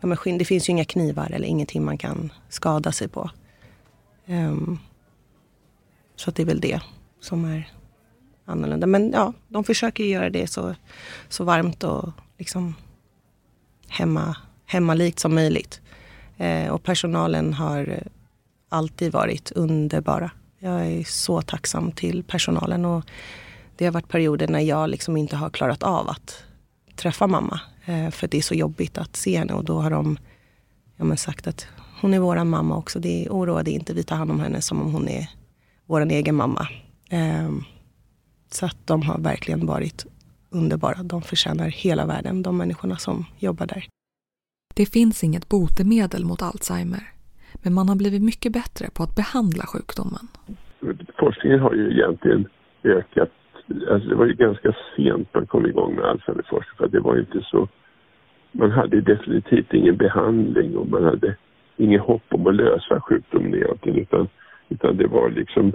Ja, 0.00 0.06
men 0.06 0.38
det 0.38 0.44
finns 0.44 0.68
ju 0.68 0.70
inga 0.70 0.84
knivar 0.84 1.30
eller 1.30 1.48
ingenting 1.48 1.84
man 1.84 1.98
kan 1.98 2.32
skada 2.48 2.92
sig 2.92 3.08
på. 3.08 3.30
Um, 4.26 4.78
så 6.16 6.30
det 6.30 6.42
är 6.42 6.46
väl 6.46 6.60
det 6.60 6.80
som 7.22 7.44
är 7.44 7.72
annorlunda. 8.44 8.86
Men 8.86 9.10
ja, 9.12 9.32
de 9.48 9.64
försöker 9.64 10.04
göra 10.04 10.30
det 10.30 10.46
så, 10.46 10.74
så 11.28 11.44
varmt 11.44 11.84
och 11.84 12.10
liksom 12.38 12.74
hemma, 13.88 14.36
hemmalikt 14.66 15.18
som 15.18 15.34
möjligt. 15.34 15.80
Eh, 16.36 16.68
och 16.68 16.82
personalen 16.82 17.52
har 17.52 18.02
alltid 18.68 19.12
varit 19.12 19.52
underbara. 19.52 20.30
Jag 20.58 20.86
är 20.86 21.04
så 21.04 21.42
tacksam 21.42 21.92
till 21.92 22.24
personalen 22.24 22.84
och 22.84 23.04
det 23.76 23.84
har 23.84 23.92
varit 23.92 24.08
perioder 24.08 24.48
när 24.48 24.60
jag 24.60 24.90
liksom 24.90 25.16
inte 25.16 25.36
har 25.36 25.50
klarat 25.50 25.82
av 25.82 26.08
att 26.08 26.44
träffa 26.96 27.26
mamma. 27.26 27.60
Eh, 27.84 28.10
för 28.10 28.28
det 28.28 28.38
är 28.38 28.42
så 28.42 28.54
jobbigt 28.54 28.98
att 28.98 29.16
se 29.16 29.38
henne 29.38 29.52
och 29.52 29.64
då 29.64 29.80
har 29.80 29.90
de 29.90 30.18
ja, 30.96 31.04
men 31.04 31.16
sagt 31.16 31.46
att 31.46 31.66
hon 32.00 32.14
är 32.14 32.18
våran 32.18 32.48
mamma 32.48 32.76
också. 32.76 32.98
Det 32.98 33.28
oroar 33.30 33.62
dig 33.62 33.74
inte, 33.74 33.94
vi 33.94 34.02
tar 34.02 34.16
hand 34.16 34.30
om 34.30 34.40
henne 34.40 34.60
som 34.60 34.82
om 34.82 34.92
hon 34.92 35.08
är 35.08 35.30
vår 35.86 36.00
egen 36.00 36.34
mamma. 36.34 36.68
Eh, 37.12 37.50
så 38.50 38.66
att 38.66 38.86
de 38.86 39.02
har 39.02 39.18
verkligen 39.18 39.66
varit 39.66 40.06
underbara. 40.50 41.02
De 41.02 41.22
förtjänar 41.22 41.68
hela 41.68 42.06
världen, 42.06 42.42
de 42.42 42.56
människorna 42.56 42.96
som 42.96 43.24
jobbar 43.38 43.66
där. 43.66 43.84
Det 44.74 44.86
finns 44.86 45.24
inget 45.24 45.48
botemedel 45.48 46.24
mot 46.24 46.42
Alzheimer. 46.42 47.02
Men 47.62 47.74
man 47.74 47.88
har 47.88 47.96
blivit 47.96 48.22
mycket 48.22 48.52
bättre 48.52 48.90
på 48.94 49.02
att 49.02 49.14
behandla 49.16 49.64
sjukdomen. 49.66 50.28
Forskningen 51.18 51.60
har 51.60 51.74
ju 51.74 51.92
egentligen 51.92 52.48
ökat 52.84 53.30
alltså 53.90 54.08
det 54.08 54.14
var 54.14 54.26
ju 54.26 54.34
ganska 54.34 54.74
sent 54.96 55.34
man 55.34 55.46
kom 55.46 55.66
igång 55.66 55.94
med 55.94 56.04
Alzheimerforskning 56.04 56.76
för 56.78 56.88
det 56.88 57.00
var 57.00 57.18
inte 57.18 57.40
så, 57.42 57.68
man 58.52 58.70
hade 58.70 59.00
definitivt 59.00 59.74
ingen 59.74 59.96
behandling 59.96 60.76
och 60.76 60.88
man 60.88 61.04
hade 61.04 61.36
inget 61.76 62.00
hopp 62.00 62.22
om 62.28 62.46
att 62.46 62.54
lösa 62.54 63.00
sjukdomen 63.00 63.54
egentligen 63.54 63.98
utan, 63.98 64.28
utan 64.68 64.96
det 64.96 65.06
var 65.06 65.30
liksom 65.30 65.72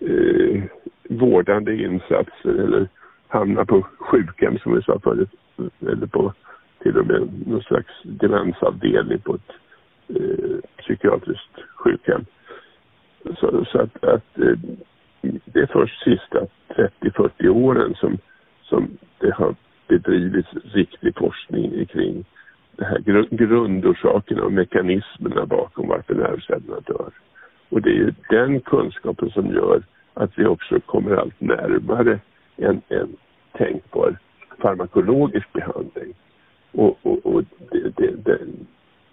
eh, 0.00 0.62
vårdande 1.08 1.76
insatser 1.76 2.50
eller 2.64 2.88
hamna 3.28 3.64
på 3.64 3.86
sjukhem 3.98 4.58
som 4.58 4.74
vi 4.74 4.82
sa 4.82 4.98
förut 4.98 5.30
eller 5.80 6.06
på 6.06 6.32
till 6.82 6.98
och 6.98 7.06
med 7.06 7.46
någon 7.46 7.62
slags 7.62 8.02
demensavdelning 8.02 9.18
på 9.18 9.34
ett 9.34 9.52
eh, 10.08 10.56
psykiatriskt 10.78 11.60
sjukhem. 11.76 12.24
Så, 13.40 13.64
så 13.64 13.80
att, 13.80 14.04
att 14.04 14.38
eh, 14.38 14.58
det 15.44 15.60
är 15.60 15.66
först 15.66 16.02
sista 16.04 16.46
30-40 16.68 17.48
åren 17.48 17.94
som, 17.94 18.18
som 18.62 18.98
det 19.18 19.34
har 19.34 19.54
bedrivits 19.88 20.48
riktig 20.64 21.14
forskning 21.16 21.86
kring 21.86 22.24
det 22.76 22.84
här 22.84 23.26
grundorsakerna 23.30 24.42
och 24.42 24.52
mekanismerna 24.52 25.46
bakom 25.46 25.88
varför 25.88 26.14
nervcellerna 26.14 26.80
dör. 26.80 27.10
Och 27.68 27.82
det 27.82 27.90
är 27.90 27.94
ju 27.94 28.12
den 28.28 28.60
kunskapen 28.60 29.30
som 29.30 29.54
gör 29.54 29.82
att 30.14 30.38
vi 30.38 30.46
också 30.46 30.80
kommer 30.80 31.16
allt 31.16 31.40
närmare 31.40 32.20
en, 32.56 32.82
en 32.88 33.16
tänkbar 33.52 34.18
farmakologisk 34.58 35.52
behandling. 35.52 36.14
Och, 36.72 36.98
och, 37.02 37.26
och 37.26 37.44
det, 37.70 37.96
det, 37.96 38.24
det, 38.24 38.38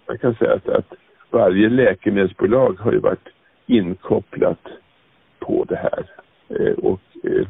man 0.08 0.18
kan 0.18 0.34
säga 0.34 0.54
att, 0.54 0.68
att 0.68 0.92
varje 1.30 1.68
läkemedelsbolag 1.68 2.78
har 2.80 2.92
ju 2.92 2.98
varit 2.98 3.28
inkopplat 3.66 4.68
på 5.38 5.64
det 5.68 5.76
här. 5.76 6.06
Eh, 6.48 6.72
och 6.72 7.00
eh, 7.24 7.46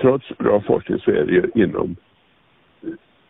trots 0.00 0.28
bra 0.38 0.60
forskning 0.60 0.98
så 0.98 1.10
är 1.10 1.24
det 1.24 1.32
ju 1.32 1.50
inom 1.54 1.96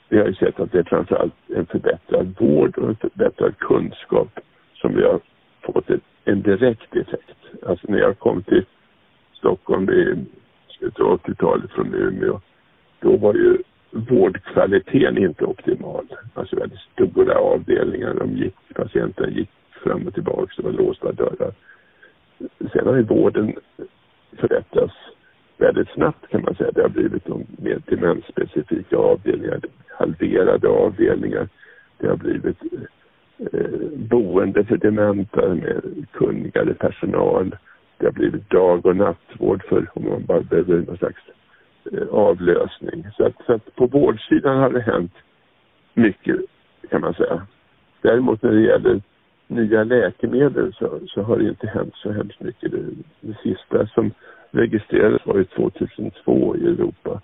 vi 0.09 0.19
har 0.19 0.27
ju 0.27 0.35
sett 0.35 0.61
att 0.61 0.73
det 0.73 0.79
är 0.79 0.85
framförallt 0.85 1.35
en 1.57 1.67
förbättrad 1.67 2.35
vård 2.39 2.79
och 2.79 2.89
en 2.89 2.97
förbättrad 2.97 3.59
kunskap 3.59 4.41
som 4.75 4.95
vi 4.95 5.03
har 5.03 5.21
fått 5.61 5.91
ett, 5.91 6.03
en 6.25 6.43
direkt 6.43 6.97
effekt. 6.97 7.37
Alltså 7.67 7.87
när 7.89 7.99
jag 7.99 8.19
kom 8.19 8.43
till 8.43 8.65
Stockholm 9.33 9.91
i 9.91 10.25
slutet 10.69 11.01
av 11.01 11.21
80-talet 11.21 11.71
från 11.71 11.95
Umeå, 11.95 12.41
då 13.01 13.17
var 13.17 13.35
ju 13.35 13.59
vårdkvaliteten 13.91 15.19
inte 15.19 15.45
optimal. 15.45 16.07
Alltså 16.35 16.57
väldigt 16.57 16.81
stora 16.93 17.39
avdelningar, 17.39 18.15
de 18.15 18.37
gick, 18.37 18.55
patienterna 18.75 19.29
gick 19.29 19.51
fram 19.71 20.07
och 20.07 20.15
tillbaka, 20.15 20.53
det 20.57 20.63
var 20.63 20.73
låsta 20.73 21.13
dörrar. 21.13 21.53
Sen 22.73 22.87
har 22.87 22.97
ju 22.97 23.03
vården 23.03 23.55
förbättrats 24.39 24.95
väldigt 25.61 25.89
snabbt 25.89 26.29
kan 26.29 26.43
man 26.43 26.55
säga. 26.55 26.71
Det 26.75 26.83
har 26.83 26.89
blivit 26.89 27.25
de 27.25 27.47
mer 27.59 27.83
demensspecifika 27.87 28.97
avdelningar, 28.97 29.61
halverade 29.99 30.69
avdelningar. 30.69 31.49
Det 31.99 32.09
har 32.09 32.17
blivit 32.17 32.57
Eh, 33.41 33.89
boende 33.97 34.65
för 34.65 34.77
dementa 34.77 35.55
med 35.55 36.07
kunnigare 36.13 36.75
personal. 36.75 37.57
Det 37.99 38.07
har 38.07 38.13
blivit 38.13 38.51
dag 38.51 38.87
och 38.87 38.97
nattvård 38.97 39.63
för 39.69 39.91
om 39.95 40.05
man 40.05 40.25
bara 40.25 40.41
behöver 40.41 40.79
någon 40.79 40.97
slags 40.97 41.21
eh, 41.93 42.09
avlösning. 42.09 43.07
Så 43.17 43.27
att, 43.27 43.35
så 43.47 43.53
att 43.53 43.77
på 43.77 43.87
vårdsidan 43.87 44.59
har 44.59 44.71
det 44.71 44.81
hänt 44.81 45.13
mycket 45.95 46.37
kan 46.91 47.01
man 47.01 47.15
säga. 47.15 47.47
Däremot 48.03 48.43
när 48.43 48.51
det 48.51 48.61
gäller 48.61 49.03
nya 49.47 49.85
läkemedel 49.85 50.73
så, 50.73 51.01
så 51.07 51.23
har 51.23 51.39
det 51.39 51.49
inte 51.49 51.67
hänt 51.67 51.95
så 51.95 52.13
hemskt 52.13 52.41
mycket. 52.41 52.71
Det, 52.73 52.85
det 53.21 53.37
sista 53.43 53.87
som 53.87 54.11
registrerades 54.51 55.27
var 55.27 55.37
ju 55.37 55.45
2002 55.45 56.57
i 56.57 56.67
Europa. 56.67 57.23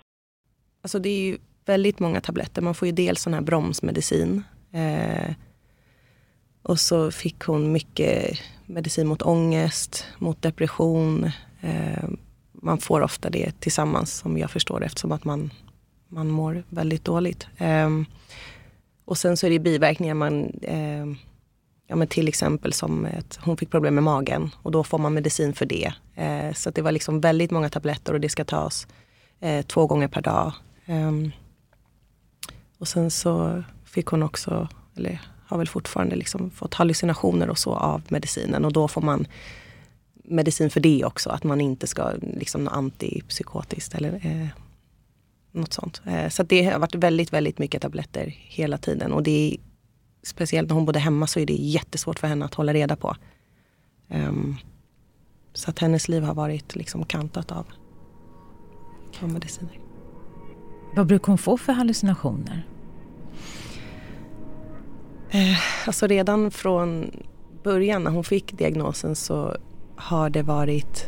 Alltså 0.81 0.99
det 0.99 1.09
är 1.09 1.31
ju 1.31 1.37
väldigt 1.65 1.99
många 1.99 2.21
tabletter. 2.21 2.61
Man 2.61 2.73
får 2.73 2.87
ju 2.87 2.91
dels 2.91 3.21
sån 3.21 3.33
här 3.33 3.41
bromsmedicin. 3.41 4.43
Eh, 4.73 5.35
och 6.67 6.79
så 6.79 7.11
fick 7.11 7.43
hon 7.43 7.71
mycket 7.71 8.39
medicin 8.65 9.07
mot 9.07 9.21
ångest, 9.21 10.05
mot 10.17 10.41
depression. 10.41 11.31
Eh, 11.61 12.09
man 12.51 12.77
får 12.77 13.01
ofta 13.01 13.29
det 13.29 13.59
tillsammans 13.59 14.13
som 14.13 14.37
jag 14.37 14.51
förstår 14.51 14.83
eftersom 14.83 15.11
att 15.11 15.23
man, 15.23 15.53
man 16.07 16.27
mår 16.27 16.63
väldigt 16.69 17.05
dåligt. 17.05 17.47
Eh, 17.57 17.89
och 19.05 19.17
sen 19.17 19.37
så 19.37 19.45
är 19.45 19.49
det 19.49 19.59
biverkningar 19.59 20.13
man 20.13 20.59
eh, 20.61 21.05
ja, 21.87 21.95
men 21.95 22.07
till 22.07 22.27
exempel 22.27 22.73
som 22.73 23.07
att 23.17 23.39
hon 23.41 23.57
fick 23.57 23.71
problem 23.71 23.95
med 23.95 24.03
magen 24.03 24.49
och 24.63 24.71
då 24.71 24.83
får 24.83 24.97
man 24.97 25.13
medicin 25.13 25.53
för 25.53 25.65
det. 25.65 25.93
Eh, 26.15 26.53
så 26.53 26.69
det 26.69 26.81
var 26.81 26.91
liksom 26.91 27.21
väldigt 27.21 27.51
många 27.51 27.69
tabletter 27.69 28.13
och 28.13 28.21
det 28.21 28.29
ska 28.29 28.45
tas 28.45 28.87
eh, 29.39 29.65
två 29.65 29.87
gånger 29.87 30.07
per 30.07 30.21
dag. 30.21 30.53
Eh, 30.85 31.11
och 32.77 32.87
sen 32.87 33.11
så 33.11 33.63
fick 33.85 34.05
hon 34.05 34.23
också, 34.23 34.67
eller 34.95 35.21
har 35.47 35.57
väl 35.57 35.67
fortfarande 35.67 36.15
liksom 36.15 36.49
fått 36.49 36.73
hallucinationer 36.73 37.49
och 37.49 37.57
så 37.57 37.73
av 37.73 38.01
medicinen 38.07 38.65
och 38.65 38.73
då 38.73 38.87
får 38.87 39.01
man 39.01 39.27
medicin 40.23 40.69
för 40.69 40.79
det 40.79 41.05
också, 41.05 41.29
att 41.29 41.43
man 41.43 41.61
inte 41.61 41.87
ska 41.87 42.11
liksom 42.21 42.67
antipsykotiskt 42.67 43.95
eller 43.95 44.25
eh, 44.25 44.47
något 45.51 45.73
sånt. 45.73 46.01
Eh, 46.05 46.29
så 46.29 46.43
det 46.43 46.63
har 46.63 46.79
varit 46.79 46.95
väldigt, 46.95 47.33
väldigt 47.33 47.59
mycket 47.59 47.81
tabletter 47.81 48.25
hela 48.37 48.77
tiden 48.77 49.11
och 49.11 49.23
det 49.23 49.53
är 49.53 49.57
speciellt 50.23 50.69
när 50.69 50.75
hon 50.75 50.85
bodde 50.85 50.99
hemma 50.99 51.27
så 51.27 51.39
är 51.39 51.45
det 51.45 51.53
jättesvårt 51.53 52.19
för 52.19 52.27
henne 52.27 52.45
att 52.45 52.53
hålla 52.53 52.73
reda 52.73 52.95
på. 52.95 53.15
Um, 54.09 54.57
så 55.53 55.69
att 55.69 55.79
hennes 55.79 56.07
liv 56.07 56.23
har 56.23 56.33
varit 56.33 56.75
liksom 56.75 57.05
kantat 57.05 57.51
av, 57.51 57.65
av 59.21 59.29
mediciner. 59.29 59.79
Vad 60.95 61.07
brukar 61.07 61.27
hon 61.27 61.37
få 61.37 61.57
för 61.57 61.73
hallucinationer? 61.73 62.67
Eh, 65.31 65.57
alltså 65.87 66.07
redan 66.07 66.51
från 66.51 67.11
början 67.63 68.03
när 68.03 68.11
hon 68.11 68.23
fick 68.23 68.57
diagnosen 68.57 69.15
så 69.15 69.57
har 69.95 70.29
det 70.29 70.43
varit 70.43 71.07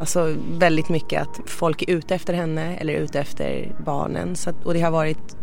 Alltså 0.00 0.34
väldigt 0.58 0.88
mycket 0.88 1.22
att 1.22 1.40
folk 1.46 1.82
är 1.82 1.90
ute 1.90 2.14
efter 2.14 2.34
henne 2.34 2.76
eller 2.76 2.92
ute 2.92 3.20
efter 3.20 3.76
barnen. 3.84 4.36
Så 4.36 4.50
att, 4.50 4.64
och 4.64 4.74
det 4.74 4.80
har 4.80 4.90
varit 4.90 5.36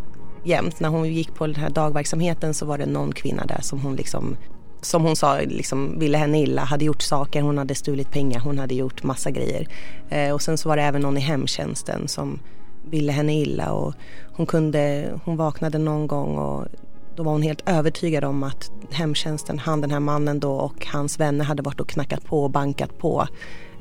jämt. 0.43 0.79
När 0.79 0.89
hon 0.89 1.13
gick 1.13 1.35
på 1.35 1.47
den 1.47 1.55
här 1.55 1.69
dagverksamheten 1.69 2.53
så 2.53 2.65
var 2.65 2.77
det 2.77 2.85
någon 2.85 3.11
kvinna 3.11 3.45
där 3.45 3.61
som 3.61 3.79
hon 3.79 3.95
liksom 3.95 4.37
som 4.81 5.03
hon 5.03 5.15
sa 5.15 5.39
liksom 5.39 5.99
ville 5.99 6.17
henne 6.17 6.41
illa, 6.41 6.61
hade 6.61 6.85
gjort 6.85 7.01
saker, 7.01 7.41
hon 7.41 7.57
hade 7.57 7.75
stulit 7.75 8.11
pengar, 8.11 8.39
hon 8.39 8.59
hade 8.59 8.75
gjort 8.75 9.03
massa 9.03 9.31
grejer. 9.31 9.67
Eh, 10.09 10.33
och 10.33 10.41
sen 10.41 10.57
så 10.57 10.69
var 10.69 10.77
det 10.77 10.83
även 10.83 11.01
någon 11.01 11.17
i 11.17 11.21
hemtjänsten 11.21 12.07
som 12.07 12.39
ville 12.83 13.11
henne 13.11 13.33
illa 13.33 13.71
och 13.71 13.93
hon 14.33 14.45
kunde, 14.45 15.13
hon 15.23 15.37
vaknade 15.37 15.77
någon 15.77 16.07
gång 16.07 16.37
och 16.37 16.67
då 17.15 17.23
var 17.23 17.31
hon 17.31 17.41
helt 17.41 17.69
övertygad 17.69 18.23
om 18.23 18.43
att 18.43 18.71
hemtjänsten, 18.91 19.59
han 19.59 19.81
den 19.81 19.91
här 19.91 19.99
mannen 19.99 20.39
då 20.39 20.51
och 20.51 20.85
hans 20.85 21.19
vänner 21.19 21.45
hade 21.45 21.63
varit 21.63 21.79
och 21.79 21.89
knackat 21.89 22.25
på 22.25 22.43
och 22.43 22.51
bankat 22.51 22.97
på 22.97 23.27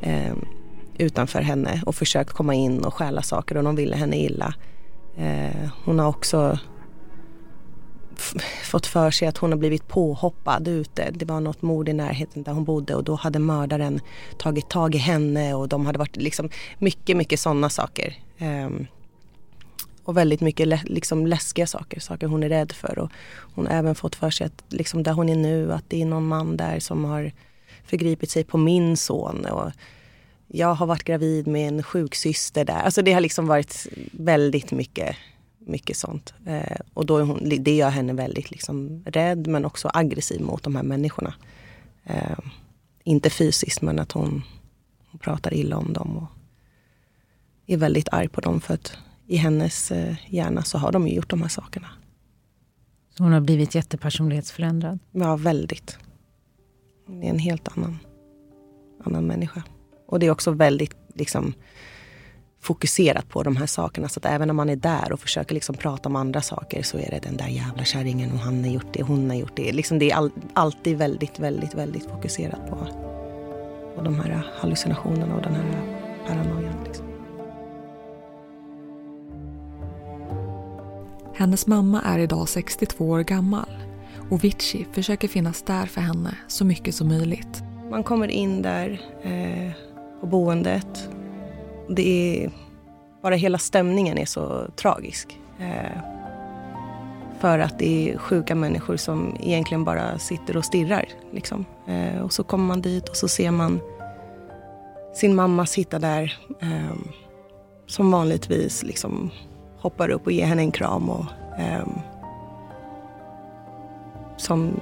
eh, 0.01 0.33
utanför 0.99 1.41
henne 1.41 1.83
och 1.87 1.95
försökt 1.95 2.33
komma 2.33 2.55
in 2.55 2.85
och 2.85 2.95
stjäla 2.95 3.23
saker 3.23 3.57
och 3.57 3.65
de 3.65 3.77
ville 3.77 3.97
henne 3.97 4.17
illa. 4.17 4.55
Eh, 5.17 5.71
hon 5.85 5.99
har 5.99 6.09
också 6.09 6.59
fått 8.63 8.87
för 8.87 9.11
sig 9.11 9.29
att 9.29 9.39
hon 9.39 9.53
har 9.53 9.59
blivit 9.59 9.89
påhoppad 9.89 10.69
ute. 10.69 11.11
Det 11.11 11.25
var 11.25 11.41
något 11.41 11.63
mord 11.63 11.89
i 11.89 11.93
närheten 11.93 12.43
där 12.43 12.53
hon 12.53 12.65
bodde 12.65 12.95
och 12.95 13.05
då 13.05 13.15
hade 13.15 13.39
mördaren 13.39 14.01
tagit 14.39 14.71
tag 14.71 14.95
i 14.95 14.99
henne 14.99 15.55
och 15.55 15.69
de 15.69 15.87
hade 15.87 15.99
varit 15.99 16.17
liksom 16.17 16.51
mycket, 16.79 17.17
mycket 17.17 17.41
sådana 17.41 17.71
saker. 17.71 18.17
Um, 18.41 18.87
och 20.09 20.17
väldigt 20.17 20.41
mycket 20.41 20.83
liksom 20.85 21.27
läskiga 21.27 21.67
saker, 21.67 22.01
saker 22.01 22.27
hon 22.27 22.43
är 22.43 22.49
rädd 22.49 22.73
för. 22.73 22.99
Och 22.99 23.11
hon 23.55 23.67
har 23.67 23.75
även 23.75 23.95
fått 23.95 24.15
för 24.15 24.31
sig 24.31 24.47
att 24.47 24.65
liksom 24.69 25.03
där 25.03 25.13
hon 25.13 25.29
är 25.29 25.37
nu, 25.37 25.73
att 25.73 25.85
det 25.89 26.03
är 26.03 26.07
någon 26.07 26.27
man 26.27 26.57
där 26.57 26.81
som 26.81 27.05
har 27.05 27.33
förgripit 27.85 28.31
sig 28.31 28.45
på 28.45 28.59
min 28.59 28.97
son. 28.97 29.45
Och 29.45 29.73
jag 30.47 30.75
har 30.75 30.87
varit 30.87 31.05
gravid 31.05 31.47
med 31.47 31.69
en 31.69 31.83
sjuksyster 31.83 32.65
där. 32.65 32.81
Alltså 32.81 33.03
det 33.03 33.13
har 33.13 33.21
liksom 33.21 33.47
varit 33.47 33.87
väldigt 34.13 34.73
mycket, 34.73 35.17
mycket 35.59 35.97
sånt. 35.97 36.35
Eh, 36.47 36.81
och 36.95 37.07
då 37.07 37.17
är 37.17 37.23
hon, 37.23 37.49
det 37.59 37.77
gör 37.77 37.91
henne 37.91 38.13
väldigt 38.13 38.51
liksom 38.51 39.03
rädd 39.07 39.47
men 39.47 39.65
också 39.65 39.91
aggressiv 39.95 40.41
mot 40.41 40.63
de 40.63 40.77
här 40.77 40.83
människorna. 40.83 41.35
Eh, 42.05 42.39
inte 43.05 43.31
fysiskt 43.31 43.83
men 43.83 43.99
att 43.99 44.13
hon, 44.13 44.43
hon 45.11 45.19
pratar 45.19 45.55
illa 45.55 45.77
om 45.77 45.93
dem 45.93 46.17
och 46.17 46.38
är 47.69 47.77
väldigt 47.77 48.09
arg 48.13 48.29
på 48.29 48.41
dem 48.41 48.61
för 48.61 48.75
att 48.75 48.99
i 49.27 49.37
hennes 49.37 49.91
eh, 49.91 50.17
hjärna 50.29 50.63
så 50.63 50.79
har 50.79 50.93
de 50.93 51.09
ju 51.09 51.15
gjort 51.15 51.31
de 51.31 51.43
här 51.43 51.49
sakerna. 51.49 51.89
Så 53.17 53.23
hon 53.23 53.33
har 53.33 53.41
blivit 53.41 53.75
jättepersonlighetsförändrad? 53.75 54.99
Ja, 55.13 55.37
väldigt. 55.37 55.99
Hon 57.07 57.23
är 57.23 57.31
en 57.31 57.39
helt 57.39 57.69
annan, 57.77 57.99
annan 59.05 59.27
människa. 59.27 59.63
Och 60.07 60.19
det 60.19 60.27
är 60.27 60.31
också 60.31 60.51
väldigt 60.51 60.97
liksom, 61.15 61.55
fokuserat 62.61 63.29
på 63.29 63.43
de 63.43 63.57
här 63.57 63.67
sakerna. 63.67 64.09
Så 64.09 64.21
att 64.21 64.27
även 64.27 64.49
när 64.49 64.55
man 64.55 64.71
är 64.71 64.77
där 64.77 65.13
och 65.13 65.21
försöker 65.21 65.55
liksom 65.55 65.75
prata 65.75 66.09
om 66.09 66.17
andra 66.17 66.43
saker 66.43 66.83
så 66.83 66.99
är 66.99 67.11
det 67.11 67.19
den 67.23 67.37
där 67.37 67.49
jävla 67.49 67.85
kärringen 67.85 68.33
och 68.33 68.39
han 68.39 68.65
har 68.65 68.71
gjort 68.71 68.93
det, 68.93 69.03
hon 69.03 69.31
har 69.31 69.37
gjort 69.37 69.57
det. 69.57 69.73
Liksom 69.73 69.99
det 69.99 70.11
är 70.11 70.17
all, 70.17 70.31
alltid 70.55 70.99
väldigt, 70.99 71.39
väldigt, 71.39 71.75
väldigt 71.75 72.05
fokuserat 72.05 72.71
på, 72.71 72.77
på 73.97 74.03
de 74.03 74.21
här 74.21 74.43
hallucinationerna 74.61 75.35
och 75.35 75.43
den 75.43 75.55
här 75.55 75.65
paranoian. 76.27 76.85
Liksom. 76.85 77.18
Hennes 81.39 81.67
mamma 81.67 82.03
är 82.03 82.19
idag 82.19 82.49
62 82.49 83.09
år 83.09 83.21
gammal 83.21 83.69
och 84.31 84.45
Vici 84.45 84.87
försöker 84.93 85.29
finnas 85.29 85.63
där 85.63 85.87
för 85.87 86.01
henne 86.01 86.35
så 86.49 86.65
mycket 86.65 86.95
som 86.95 87.09
möjligt. 87.09 87.63
Man 87.91 88.03
kommer 88.03 88.29
in 88.29 88.63
där 88.63 89.01
eh, 89.23 89.73
på 90.21 90.27
boendet. 90.27 91.09
Det 91.89 92.09
är, 92.45 92.51
bara 93.23 93.35
hela 93.35 93.59
stämningen 93.59 94.19
är 94.19 94.27
så 94.27 94.67
tragisk. 94.77 95.39
Eh, 95.59 96.01
för 97.41 97.59
att 97.59 97.79
det 97.79 98.11
är 98.11 98.19
sjuka 98.19 98.55
människor 98.55 98.97
som 98.97 99.37
egentligen 99.41 99.85
bara 99.85 100.19
sitter 100.19 100.57
och 100.57 100.65
stirrar. 100.65 101.09
Liksom. 101.33 101.65
Eh, 101.87 102.21
och 102.23 102.33
så 102.33 102.45
kommer 102.45 102.65
man 102.65 102.83
dit 102.83 103.09
och 103.09 103.17
så 103.17 103.29
ser 103.29 103.51
man 103.51 103.81
sin 105.15 105.35
mamma 105.35 105.67
sitta 105.67 105.99
där 105.99 106.39
eh, 106.61 106.97
som 107.87 108.11
vanligtvis 108.11 108.83
liksom 108.83 109.31
hoppar 109.81 110.09
upp 110.09 110.27
och 110.27 110.33
ger 110.33 110.47
henne 110.47 110.63
en 110.63 110.71
kram. 110.71 111.11
Och, 111.11 111.25
eh, 111.59 111.87
som 114.37 114.73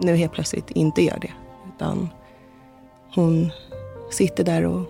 nu 0.00 0.16
helt 0.16 0.32
plötsligt 0.32 0.70
inte 0.70 1.02
gör 1.02 1.18
det. 1.20 1.32
Utan 1.76 2.08
hon 3.14 3.50
sitter 4.10 4.44
där 4.44 4.64
och, 4.64 4.82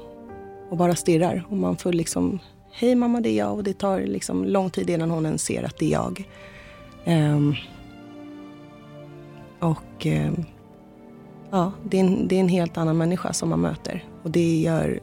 och 0.70 0.76
bara 0.76 0.94
stirrar. 0.94 1.44
Och 1.48 1.56
man 1.56 1.76
får 1.76 1.92
liksom, 1.92 2.38
hej 2.72 2.94
mamma 2.94 3.20
det 3.20 3.28
är 3.28 3.38
jag. 3.38 3.54
Och 3.54 3.64
det 3.64 3.78
tar 3.78 4.00
liksom 4.00 4.44
lång 4.44 4.70
tid 4.70 4.90
innan 4.90 5.10
hon 5.10 5.26
ens 5.26 5.42
ser 5.42 5.62
att 5.62 5.78
det 5.78 5.86
är 5.86 5.92
jag. 5.92 6.28
Um, 7.06 7.54
och 9.58 10.06
um, 10.06 10.44
ja, 11.50 11.72
det 11.84 12.00
är, 12.00 12.04
en, 12.04 12.28
det 12.28 12.36
är 12.36 12.40
en 12.40 12.48
helt 12.48 12.78
annan 12.78 12.96
människa 12.96 13.32
som 13.32 13.48
man 13.48 13.60
möter. 13.60 14.04
Och 14.22 14.30
det 14.30 14.60
gör 14.60 15.00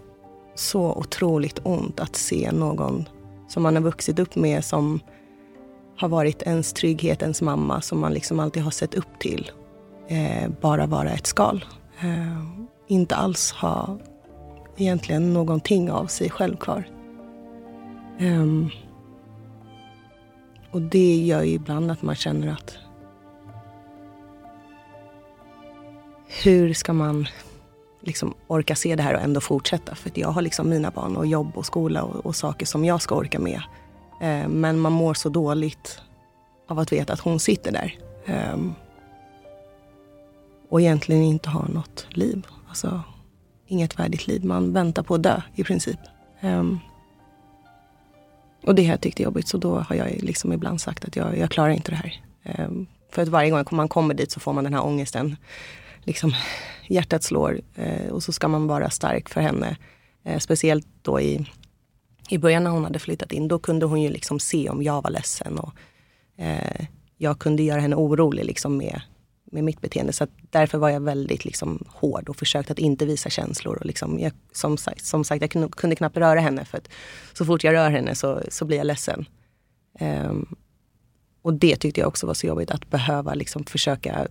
så 0.56 0.94
otroligt 0.94 1.60
ont 1.64 2.00
att 2.00 2.16
se 2.16 2.52
någon 2.52 3.06
som 3.50 3.64
man 3.64 3.76
har 3.76 3.84
vuxit 3.84 4.20
upp 4.20 4.36
med 4.36 4.64
som 4.66 5.00
har 5.98 6.10
varit 6.10 6.42
ens 6.42 6.74
trygghet, 6.74 7.22
ens 7.22 7.42
mamma 7.42 7.82
som 7.82 8.00
man 8.00 8.14
liksom 8.14 8.40
alltid 8.40 8.64
har 8.64 8.72
sett 8.72 8.94
upp 8.94 9.20
till. 9.20 9.52
Eh, 10.08 10.50
bara 10.62 10.86
vara 10.86 11.12
ett 11.12 11.28
skal. 11.28 11.66
Eh, 12.00 12.44
inte 12.88 13.16
alls 13.16 13.52
ha 13.52 13.98
egentligen 14.78 15.34
någonting 15.34 15.92
av 15.92 16.06
sig 16.06 16.30
själv 16.30 16.56
kvar. 16.58 16.88
Um, 18.20 18.70
och 20.72 20.82
det 20.82 21.16
gör 21.16 21.44
ju 21.44 21.54
ibland 21.54 21.92
att 21.92 22.02
man 22.02 22.16
känner 22.16 22.48
att 22.52 22.78
hur 26.44 26.74
ska 26.74 26.94
man 26.94 27.28
liksom 28.02 28.34
orka 28.48 28.76
se 28.76 28.96
det 28.96 29.04
här 29.04 29.14
och 29.14 29.22
ändå 29.22 29.42
fortsätta? 29.42 29.96
För 29.96 30.12
jag 30.16 30.30
har 30.30 30.42
liksom 30.42 30.70
mina 30.70 30.92
barn 30.92 31.18
och 31.18 31.28
jobb 31.28 31.58
och 31.58 31.66
skola 31.66 32.04
och, 32.04 32.26
och 32.26 32.36
saker 32.36 32.66
som 32.66 32.86
jag 32.86 33.02
ska 33.02 33.16
orka 33.16 33.40
med. 33.40 33.62
Eh, 34.22 34.48
men 34.48 34.80
man 34.80 34.92
mår 34.92 35.14
så 35.14 35.30
dåligt 35.30 36.02
av 36.68 36.80
att 36.80 36.92
veta 36.92 37.14
att 37.14 37.20
hon 37.20 37.40
sitter 37.40 37.72
där. 37.72 37.98
Eh, 38.26 38.58
och 40.70 40.82
egentligen 40.82 41.24
inte 41.24 41.50
har 41.50 41.68
något 41.68 42.08
liv. 42.10 42.48
Alltså, 42.70 43.02
inget 43.68 44.00
värdigt 44.00 44.28
liv. 44.28 44.46
Man 44.46 44.74
väntar 44.74 45.04
på 45.04 45.16
att 45.16 45.24
dö 45.24 45.42
i 45.56 45.64
princip. 45.64 46.00
Eh, 46.40 46.64
och 48.66 48.76
det 48.76 48.84
har 48.84 48.92
jag 48.92 49.02
tyckt 49.02 49.20
är 49.20 49.24
jobbigt 49.24 49.48
så 49.48 49.58
då 49.58 49.80
har 49.80 49.96
jag 49.96 50.24
liksom 50.24 50.54
ibland 50.54 50.82
sagt 50.82 51.06
att 51.06 51.16
jag, 51.16 51.38
jag 51.38 51.52
klarar 51.52 51.70
inte 51.70 51.92
det 51.92 51.96
här. 51.96 52.22
Ehm, 52.44 52.88
för 53.12 53.22
att 53.22 53.28
varje 53.28 53.50
gång 53.50 53.66
man 53.72 53.88
kommer 53.88 54.14
dit 54.14 54.32
så 54.32 54.40
får 54.40 54.54
man 54.54 54.64
den 54.64 54.74
här 54.74 54.86
ångesten. 54.86 55.38
Liksom, 56.04 56.34
hjärtat 56.88 57.24
slår 57.24 57.60
Eh, 57.76 58.12
och 58.12 58.24
så 58.24 58.32
ska 58.32 58.48
man 58.48 58.68
vara 58.68 58.90
stark 58.90 59.30
för 59.30 59.42
henne. 59.42 59.78
Eh, 60.24 60.40
speciellt 60.40 60.88
då 61.02 61.22
i, 61.22 61.46
i 62.30 62.38
början 62.38 62.64
när 62.64 62.72
hon 62.72 62.84
hade 62.84 63.00
flyttat 63.00 63.32
in. 63.32 63.48
Då 63.48 63.60
kunde 63.60 63.86
hon 63.86 64.02
ju 64.02 64.10
liksom 64.10 64.40
se 64.40 64.70
om 64.70 64.84
jag 64.84 65.02
var 65.02 65.10
ledsen. 65.10 65.60
Och, 65.60 65.74
eh, 66.38 66.86
jag 67.18 67.40
kunde 67.40 67.64
göra 67.64 67.82
henne 67.82 67.96
orolig 67.96 68.46
liksom 68.46 68.78
med 68.78 69.02
med 69.52 69.64
mitt 69.64 69.82
beteende. 69.82 70.14
Så 70.14 70.28
därför 70.50 70.78
var 70.78 70.90
jag 70.90 71.02
väldigt 71.02 71.46
liksom, 71.46 71.84
hård 71.88 72.30
och 72.30 72.36
försökte 72.36 72.74
att 72.74 72.80
inte 72.80 73.06
visa 73.06 73.30
känslor. 73.30 73.78
Och 73.78 73.86
liksom, 73.86 74.20
jag, 74.20 74.32
som, 74.52 74.78
sagt, 74.78 75.06
som 75.06 75.24
sagt, 75.24 75.42
jag 75.42 75.52
kunde, 75.52 75.68
kunde, 75.68 75.96
knappt 75.96 76.18
röra 76.18 76.40
henne 76.40 76.66
för 76.66 76.78
att 76.78 76.90
så 77.34 77.46
fort 77.46 77.64
jag 77.64 77.74
rör 77.74 77.90
henne 77.90 78.16
så, 78.16 78.42
så 78.50 78.66
blir 78.66 78.78
jag 78.78 78.88
ledsen. 78.88 79.26
Um, 80.00 80.56
och 81.42 81.54
det 81.54 81.76
tyckte 81.76 82.00
jag 82.00 82.08
också 82.08 82.28
var 82.28 82.34
så 82.34 82.48
jobbigt, 82.48 82.72
att 82.72 82.90
behöva 82.90 83.34
liksom 83.34 83.64
försöka 83.64 84.28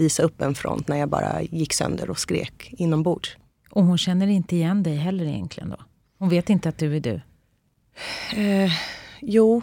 visa 0.00 0.22
upp 0.22 0.40
en 0.40 0.54
front 0.54 0.88
när 0.88 0.96
jag 0.96 1.08
bara 1.08 1.42
gick 1.42 1.72
sönder 1.72 2.10
och 2.10 2.18
skrek 2.18 2.74
inombords. 2.78 3.36
Och 3.70 3.84
hon 3.84 3.98
känner 3.98 4.26
inte 4.26 4.56
igen 4.56 4.82
dig 4.82 4.96
heller 4.96 5.24
egentligen 5.24 5.70
då? 5.70 5.76
Hon 6.18 6.28
vet 6.28 6.50
inte 6.50 6.68
att 6.68 6.78
du 6.78 6.96
är 6.96 7.00
du? 7.00 7.20
Eh, 8.36 8.72
jo, 9.20 9.62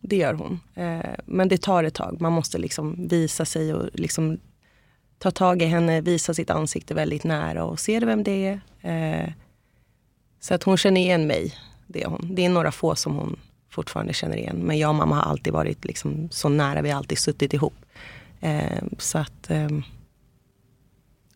det 0.00 0.16
gör 0.16 0.34
hon. 0.34 0.60
Eh, 0.74 1.14
men 1.26 1.48
det 1.48 1.62
tar 1.62 1.84
ett 1.84 1.94
tag. 1.94 2.20
Man 2.20 2.32
måste 2.32 2.58
liksom 2.58 3.08
visa 3.08 3.44
sig 3.44 3.74
och 3.74 3.88
liksom 3.92 4.38
ta 5.18 5.30
tag 5.30 5.62
i 5.62 5.64
henne, 5.64 6.00
visa 6.00 6.34
sitt 6.34 6.50
ansikte 6.50 6.94
väldigt 6.94 7.24
nära 7.24 7.64
och 7.64 7.80
se 7.80 8.00
vem 8.00 8.22
det 8.22 8.46
är. 8.46 8.60
Eh, 8.80 9.32
så 10.40 10.54
att 10.54 10.62
hon 10.62 10.76
känner 10.76 11.00
igen 11.00 11.26
mig. 11.26 11.54
Det 11.86 12.02
är 12.02 12.08
hon. 12.08 12.34
Det 12.34 12.44
är 12.44 12.48
några 12.48 12.72
få 12.72 12.94
som 12.94 13.14
hon 13.16 13.36
fortfarande 13.70 14.12
känner 14.12 14.36
igen. 14.36 14.56
Men 14.56 14.78
jag 14.78 14.88
och 14.88 14.94
mamma 14.94 15.14
har 15.14 15.30
alltid 15.30 15.52
varit 15.52 15.84
liksom 15.84 16.28
så 16.30 16.48
nära. 16.48 16.82
Vi 16.82 16.90
har 16.90 16.98
alltid 16.98 17.18
suttit 17.18 17.54
ihop. 17.54 17.74
Eh, 18.40 18.82
så 18.98 19.18
att 19.18 19.50
eh, 19.50 19.68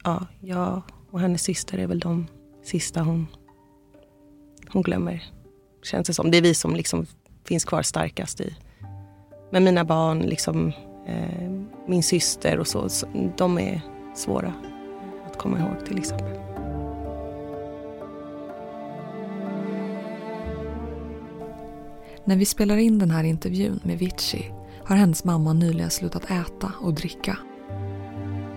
ja, 0.04 0.26
jag 0.40 0.82
och 1.10 1.20
hennes 1.20 1.42
syster 1.42 1.78
är 1.78 1.86
väl 1.86 1.98
de 1.98 2.26
sista 2.62 3.02
hon, 3.02 3.26
hon 4.68 4.82
glömmer. 4.82 5.22
Känns 5.82 6.06
det 6.06 6.14
som. 6.14 6.30
Det 6.30 6.38
är 6.38 6.42
vi 6.42 6.54
som 6.54 6.76
liksom 6.76 7.06
finns 7.44 7.64
kvar 7.64 7.82
starkast 7.82 8.40
i. 8.40 8.56
Men 9.50 9.64
mina 9.64 9.84
barn, 9.84 10.18
liksom, 10.18 10.72
eh, 11.06 11.50
min 11.86 12.02
syster 12.02 12.58
och 12.58 12.66
så, 12.66 12.88
de 13.36 13.58
är 13.58 13.80
svåra 14.14 14.54
att 15.26 15.38
komma 15.38 15.58
ihåg 15.58 15.86
till 15.86 15.98
exempel. 15.98 16.38
När 22.24 22.36
vi 22.36 22.44
spelar 22.44 22.76
in 22.76 22.98
den 22.98 23.10
här 23.10 23.24
intervjun 23.24 23.80
med 23.82 23.98
Vici 23.98 24.52
har 24.86 24.96
hennes 24.96 25.24
mamma 25.24 25.52
nyligen 25.52 25.90
slutat 25.90 26.24
äta 26.24 26.72
och 26.80 26.94
dricka. 26.94 27.36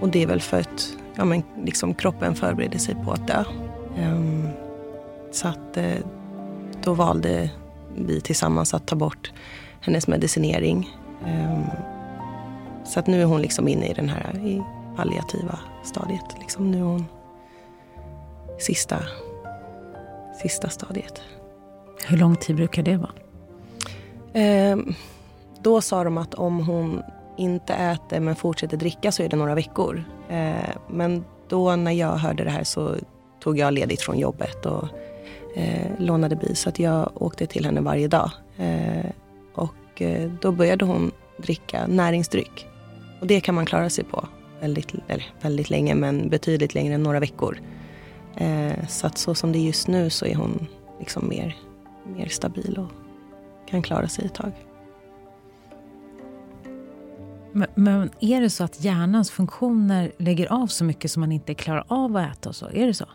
Och 0.02 0.10
det 0.10 0.24
är 0.24 0.28
väl 0.28 0.42
för 0.42 0.60
att 0.60 0.98
ja, 1.16 1.26
men, 1.26 1.44
liksom, 1.64 1.94
kroppen 1.94 2.36
förbereder 2.36 2.80
sig 2.80 2.96
på 2.96 3.12
att 3.12 3.28
dö. 3.28 3.44
Um, 3.98 4.48
så 5.32 5.48
att 5.48 5.78
uh, 5.78 5.96
då 6.84 6.94
valde 6.94 7.52
vi 7.96 8.22
tillsammans 8.22 8.74
att 8.74 8.88
ta 8.88 8.96
bort 8.96 9.32
hennes 9.82 10.08
medicinering. 10.08 10.98
Um, 11.26 11.66
så 12.86 13.00
att 13.00 13.08
nu 13.08 13.22
är 13.22 13.26
hon 13.26 13.42
liksom 13.42 13.68
inne 13.68 13.88
i 13.88 13.94
den 13.94 14.10
här 14.10 14.38
i 14.46 14.64
palliativa 14.96 15.60
stadiet. 15.84 16.26
Liksom 16.40 16.72
nu 16.72 16.78
är 16.78 16.84
hon 16.84 17.06
sista, 18.60 19.00
sista 20.42 20.70
stadiet. 20.70 21.22
Hur 22.08 22.18
lång 22.18 22.36
tid 22.36 22.56
brukar 22.56 22.84
det 22.84 22.98
vara? 22.98 23.12
Um, 24.74 24.96
då 25.68 25.82
sa 25.82 26.04
de 26.04 26.18
att 26.18 26.34
om 26.34 26.68
hon 26.68 27.04
inte 27.38 27.74
äter 27.74 28.20
men 28.20 28.36
fortsätter 28.36 28.78
dricka 28.78 29.12
så 29.12 29.24
är 29.24 29.30
det 29.30 29.36
några 29.36 29.56
veckor. 29.56 30.04
Eh, 30.30 30.76
men 30.90 31.26
då 31.48 31.76
när 31.76 31.92
jag 31.92 32.12
hörde 32.18 32.44
det 32.44 32.50
här 32.50 32.64
så 32.64 32.96
tog 33.40 33.58
jag 33.58 33.74
ledigt 33.74 34.02
från 34.02 34.20
jobbet 34.20 34.66
och 34.66 34.88
eh, 35.56 35.92
lånade 35.98 36.36
bil 36.36 36.56
så 36.56 36.70
att 36.70 36.80
jag 36.80 37.12
åkte 37.16 37.46
till 37.46 37.66
henne 37.66 37.82
varje 37.82 38.08
dag. 38.08 38.32
Eh, 38.58 39.12
och 39.56 40.02
eh, 40.02 40.32
då 40.42 40.52
började 40.52 40.86
hon 40.86 41.12
dricka 41.38 41.88
näringsdryck. 41.88 42.68
Och 43.22 43.28
det 43.28 43.42
kan 43.42 43.56
man 43.56 43.66
klara 43.66 43.90
sig 43.90 44.04
på 44.04 44.28
väldigt, 44.60 44.94
eller 45.08 45.26
väldigt 45.42 45.70
länge 45.70 45.96
men 45.96 46.30
betydligt 46.30 46.74
längre 46.74 46.94
än 46.94 47.04
några 47.04 47.20
veckor. 47.20 47.60
Eh, 48.36 48.88
så 48.88 49.08
att 49.08 49.18
så 49.18 49.36
som 49.36 49.52
det 49.52 49.60
är 49.60 49.66
just 49.66 49.88
nu 49.88 50.10
så 50.10 50.26
är 50.26 50.36
hon 50.36 50.68
liksom 51.00 51.30
mer, 51.30 51.58
mer 52.16 52.28
stabil 52.28 52.78
och 52.78 52.92
kan 53.70 53.82
klara 53.82 54.08
sig 54.08 54.26
ett 54.26 54.36
tag. 54.36 54.52
Men, 57.58 57.68
men, 57.76 58.10
är 58.20 58.42
det 58.42 58.50
så 58.50 58.64
att 58.64 58.84
hjärnans 58.84 59.32
funktioner 59.32 60.12
lägger 60.18 60.54
av 60.54 60.68
så 60.68 60.84
mycket 60.84 61.12
som 61.12 61.20
man 61.20 61.32
inte 61.32 61.54
klarar 61.54 61.86
av 61.88 62.18
att 62.18 62.32
äta 62.32 62.50
och 62.50 62.56
så? 62.56 62.66
Är 62.66 62.88
det 62.88 62.94
så? 62.94 63.06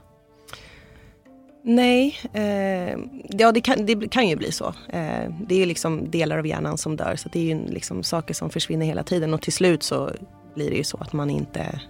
Nej, 1.63 2.19
eh, 2.33 2.99
ja 3.29 3.53
det 3.53 3.61
kan, 3.61 3.87
det 3.87 4.09
kan 4.11 4.29
ju 4.29 4.37
bli 4.37 4.53
så. 4.53 4.75
Eh, 4.89 5.35
det 5.49 5.63
är 5.63 5.67
liksom 5.67 6.11
delar 6.11 6.39
av 6.39 6.47
hjärnan 6.47 6.79
som 6.79 6.97
dör 6.97 7.17
så 7.17 7.29
det 7.29 7.39
är 7.39 7.45
ju 7.55 7.67
liksom 7.67 8.03
saker 8.03 8.35
som 8.35 8.51
försvinner 8.51 8.87
hela 8.87 9.03
tiden 9.03 9.35
och 9.35 9.43
till 9.43 9.53
slut 9.53 9.83
så 9.83 10.11
blir 10.55 10.71
det 10.71 10.77
ju 10.77 10.85
så 10.85 10.97
att 10.97 11.13
man 11.13 11.31
inte 11.31 11.81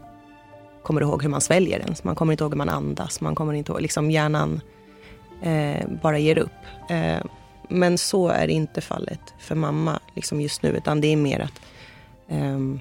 kommer 0.82 1.00
ihåg 1.00 1.22
hur 1.22 1.30
man 1.30 1.40
sväljer 1.40 1.78
ens. 1.80 2.04
Man 2.04 2.14
kommer 2.14 2.32
inte 2.32 2.44
ihåg 2.44 2.52
hur 2.52 2.58
man 2.58 2.68
andas, 2.68 3.20
man 3.20 3.34
kommer 3.34 3.52
inte 3.52 3.72
ihåg, 3.72 3.80
liksom 3.82 4.10
hjärnan 4.10 4.60
eh, 5.42 5.86
bara 6.02 6.18
ger 6.18 6.38
upp. 6.38 6.90
Eh, 6.90 7.24
men 7.68 7.98
så 7.98 8.28
är 8.28 8.48
inte 8.48 8.80
fallet 8.80 9.34
för 9.38 9.54
mamma 9.54 10.00
liksom 10.14 10.40
just 10.40 10.62
nu 10.62 10.68
utan 10.68 11.00
det 11.00 11.12
är 11.12 11.16
mer 11.16 11.40
att, 11.40 11.60
ehm, 12.32 12.80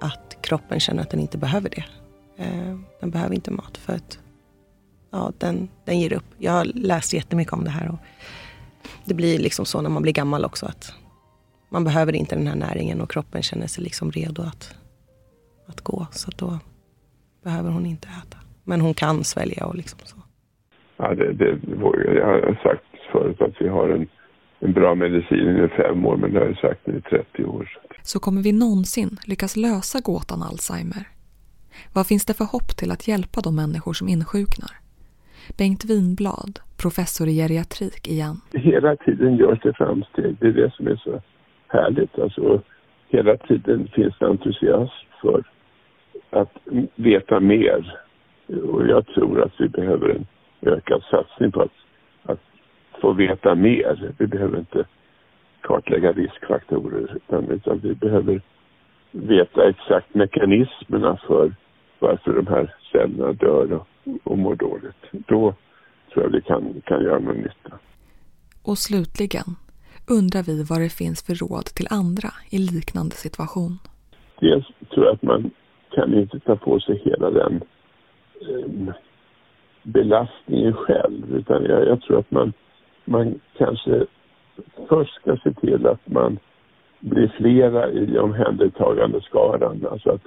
att 0.00 0.38
kroppen 0.42 0.80
känner 0.80 1.02
att 1.02 1.10
den 1.10 1.20
inte 1.20 1.38
behöver 1.38 1.70
det. 1.70 1.84
Eh, 2.36 2.78
den 3.00 3.10
behöver 3.10 3.34
inte 3.34 3.50
mat 3.50 3.76
för 3.76 3.92
att 3.92 4.18
ja, 5.10 5.32
den, 5.38 5.68
den 5.84 6.00
ger 6.00 6.12
upp. 6.12 6.24
Jag 6.38 6.52
har 6.52 6.64
läst 6.64 7.12
jättemycket 7.12 7.52
om 7.52 7.64
det 7.64 7.70
här. 7.70 7.88
Och 7.88 7.98
det 9.04 9.14
blir 9.14 9.38
liksom 9.38 9.64
så 9.64 9.80
när 9.80 9.90
man 9.90 10.02
blir 10.02 10.12
gammal 10.12 10.44
också 10.44 10.66
att 10.66 10.94
man 11.68 11.84
behöver 11.84 12.14
inte 12.14 12.36
den 12.36 12.46
här 12.46 12.56
näringen 12.56 13.00
och 13.00 13.10
kroppen 13.10 13.42
känner 13.42 13.66
sig 13.66 13.84
liksom 13.84 14.10
redo 14.10 14.42
att, 14.42 14.76
att 15.66 15.80
gå. 15.80 16.06
Så 16.10 16.30
då 16.36 16.58
behöver 17.44 17.70
hon 17.70 17.86
inte 17.86 18.08
äta. 18.08 18.38
Men 18.64 18.80
hon 18.80 18.94
kan 18.94 19.24
svälja 19.24 19.66
och 19.66 19.74
liksom 19.74 19.98
så. 20.04 20.16
Ja, 20.96 21.14
det, 21.14 21.32
det, 21.32 21.58
jag 22.14 22.26
har 22.26 22.60
sagt 22.62 22.84
förut 23.12 23.40
att 23.40 23.60
vi 23.60 23.68
har 23.68 23.88
en, 23.88 24.08
en 24.64 24.72
bra 24.72 24.94
medicin 24.94 25.64
i 25.64 25.68
fem 25.68 26.06
år, 26.06 26.16
men 26.16 26.32
det 26.32 26.38
har 26.38 26.46
jag 26.46 26.58
sagt 26.58 26.88
i 26.88 27.00
30 27.00 27.44
år. 27.44 27.68
Så 28.02 28.20
kommer 28.20 28.42
vi 28.42 28.52
någonsin 28.52 29.10
lyckas 29.26 29.56
lösa 29.56 29.98
gåtan 30.00 30.42
Alzheimer? 30.42 31.04
Vad 31.94 32.06
finns 32.06 32.26
det 32.26 32.34
för 32.34 32.44
hopp 32.44 32.70
till 32.78 32.90
att 32.90 33.08
hjälpa 33.08 33.40
de 33.40 33.56
människor 33.56 33.92
som 33.92 34.08
insjuknar? 34.08 34.72
Bengt 35.58 35.84
Winblad, 35.84 36.54
professor 36.82 37.28
i 37.28 37.34
geriatrik 37.36 38.08
igen. 38.08 38.36
Hela 38.52 38.96
tiden 38.96 39.36
görs 39.36 39.60
det 39.62 39.72
framsteg. 39.72 40.36
Det 40.40 40.46
är 40.46 40.52
det 40.52 40.72
som 40.76 40.86
är 40.86 40.96
så 40.96 41.22
härligt. 41.68 42.18
Alltså, 42.18 42.62
hela 43.08 43.36
tiden 43.36 43.88
finns 43.94 44.14
det 44.18 44.26
entusiasm 44.26 45.06
för 45.20 45.44
att 46.30 46.52
veta 46.94 47.40
mer. 47.40 47.98
Och 48.72 48.86
jag 48.86 49.06
tror 49.06 49.42
att 49.44 49.52
vi 49.58 49.68
behöver 49.68 50.08
en 50.08 50.26
ökad 50.62 51.02
satsning 51.10 51.52
på 51.52 51.62
att 51.62 51.83
få 53.00 53.12
veta 53.12 53.54
mer. 53.54 54.12
Vi 54.18 54.26
behöver 54.26 54.58
inte 54.58 54.84
kartlägga 55.60 56.12
riskfaktorer 56.12 57.16
utan, 57.16 57.50
utan 57.50 57.78
vi 57.78 57.94
behöver 57.94 58.40
veta 59.10 59.68
exakt 59.68 60.14
mekanismerna 60.14 61.18
för 61.26 61.54
varför 61.98 62.32
de 62.32 62.46
här 62.46 62.74
cellerna 62.92 63.32
dör 63.32 63.72
och, 63.72 63.86
och 64.24 64.38
mår 64.38 64.54
dåligt. 64.56 65.02
Då 65.12 65.54
tror 66.12 66.24
jag 66.24 66.30
vi 66.30 66.40
kan, 66.40 66.80
kan 66.84 67.02
göra 67.02 67.18
någon 67.18 67.36
nytta. 67.36 67.78
Och 68.62 68.78
slutligen 68.78 69.56
undrar 70.08 70.42
vi 70.42 70.64
vad 70.70 70.80
det 70.80 70.92
finns 70.92 71.26
för 71.26 71.34
råd 71.34 71.64
till 71.64 71.86
andra 71.90 72.30
i 72.50 72.58
liknande 72.58 73.14
situation. 73.14 73.78
Dels 74.40 74.66
tror 74.90 75.06
jag 75.06 75.14
att 75.14 75.22
man 75.22 75.50
kan 75.90 76.14
inte 76.14 76.40
ta 76.40 76.56
på 76.56 76.80
sig 76.80 77.02
hela 77.04 77.30
den 77.30 77.62
eh, 78.48 78.94
belastningen 79.82 80.72
själv 80.72 81.36
utan 81.36 81.64
jag, 81.64 81.86
jag, 81.88 82.02
tror 82.02 82.18
att 82.18 82.30
man, 82.30 82.52
man 83.04 83.40
kanske 83.58 84.06
först 84.88 85.14
ska 85.14 85.36
se 85.36 85.52
till 85.52 85.86
att 85.86 86.08
man 86.08 86.38
blir 87.00 87.28
flera 87.28 87.90
i 87.90 88.18
omhändertagandeskaran. 88.18 89.86
Alltså 89.90 90.10
att 90.10 90.22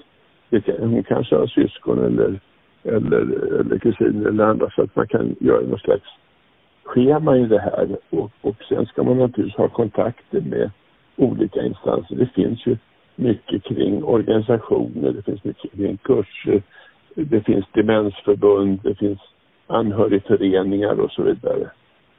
hon 0.80 1.04
kanske 1.04 1.36
har 1.36 1.48
syskon 1.48 2.06
eller, 2.06 2.40
eller, 2.84 3.22
eller 3.60 3.78
kusiner 3.78 4.30
eller 4.30 4.44
andra 4.44 4.70
så 4.70 4.82
att 4.82 4.96
man 4.96 5.08
kan 5.08 5.36
göra 5.40 5.62
något 5.62 5.82
slags 5.82 6.10
schema 6.84 7.38
i 7.38 7.46
det 7.46 7.60
här 7.60 7.98
och, 8.10 8.32
och 8.42 8.56
sen 8.70 8.86
ska 8.86 9.04
man 9.04 9.18
naturligtvis 9.18 9.58
ha 9.58 9.68
kontakter 9.68 10.42
med 10.42 10.72
olika 11.16 11.62
instanser. 11.64 12.16
Det 12.16 12.26
finns 12.36 12.68
ju 12.68 12.78
mycket 13.16 13.64
kring 13.64 14.04
organisationer, 14.04 15.12
det 15.12 15.22
finns 15.22 15.44
mycket 15.44 15.72
kring 15.72 15.98
kurser, 15.98 16.62
det 17.16 17.42
finns 17.42 17.66
demensförbund, 17.74 18.80
det 18.84 18.96
finns 18.96 19.20
anhörigföreningar 19.68 21.00
och 21.00 21.12
så 21.12 21.24
vidare. 21.24 21.70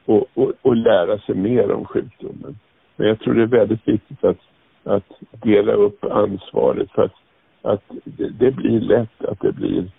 Och, 0.09 0.25
och, 0.33 0.53
och 0.61 0.75
lära 0.75 1.19
sig 1.19 1.35
mer 1.35 1.71
om 1.71 1.85
sjukdomen. 1.85 2.59
Men 2.95 3.07
jag 3.07 3.19
tror 3.19 3.33
det 3.33 3.41
är 3.41 3.59
väldigt 3.61 3.87
viktigt 3.87 4.23
att, 4.23 4.37
att 4.83 5.09
dela 5.31 5.73
upp 5.73 6.03
ansvaret 6.03 6.91
för 6.91 7.03
att, 7.03 7.13
att 7.61 7.83
det, 8.03 8.29
det 8.29 8.51
blir 8.51 8.79
lätt 8.79 9.25
att 9.25 9.39
det 9.39 9.51
blir 9.51 9.91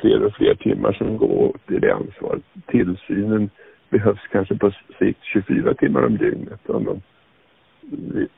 fler 0.00 0.24
och 0.24 0.32
fler 0.32 0.54
timmar 0.54 0.92
som 0.92 1.16
går 1.16 1.56
till 1.66 1.80
det 1.80 1.94
ansvaret. 1.94 2.42
Tillsynen 2.66 3.50
behövs 3.90 4.20
kanske 4.32 4.54
på 4.54 4.72
sikt 4.98 5.20
24 5.22 5.74
timmar 5.74 6.06
om 6.06 6.16
dygnet. 6.16 6.68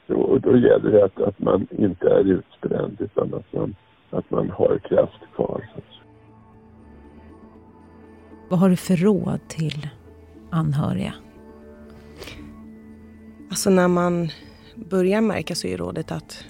Och 0.07 0.41
då 0.41 0.57
gäller 0.57 0.91
det 0.91 1.05
att, 1.05 1.21
att 1.21 1.39
man 1.39 1.67
inte 1.71 2.09
är 2.09 2.25
utbränd 2.25 2.97
utan 3.01 3.35
att 3.35 3.53
man, 3.53 3.75
att 4.11 4.31
man 4.31 4.51
har 4.51 4.79
kraft 4.79 5.23
kvar. 5.35 5.63
Vad 8.51 8.59
har 8.61 8.69
du 8.69 8.77
för 8.77 8.97
råd 8.97 9.41
till 9.49 9.89
anhöriga? 10.51 11.15
Alltså 13.51 13.71
när 13.71 13.89
man 13.89 14.31
börjar 14.77 15.21
märka 15.21 15.55
så 15.55 15.67
är 15.67 15.77
rådet 15.77 16.13
att 16.13 16.45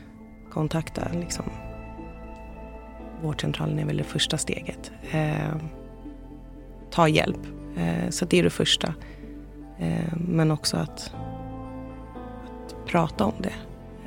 kontakta 0.50 1.02
liksom, 1.12 1.44
vårdcentralen 3.22 3.78
är 3.78 3.84
väl 3.84 3.96
det 3.96 4.04
första 4.04 4.38
steget. 4.38 4.92
Eh, 5.10 5.56
ta 6.90 7.08
hjälp. 7.08 7.40
Eh, 7.76 8.10
så 8.10 8.24
det 8.24 8.38
är 8.38 8.42
det 8.42 8.50
första. 8.50 8.94
Eh, 9.78 10.16
men 10.16 10.50
också 10.50 10.76
att, 10.76 11.14
att 12.54 12.86
prata 12.86 13.24
om 13.24 13.34
det. 13.38 13.54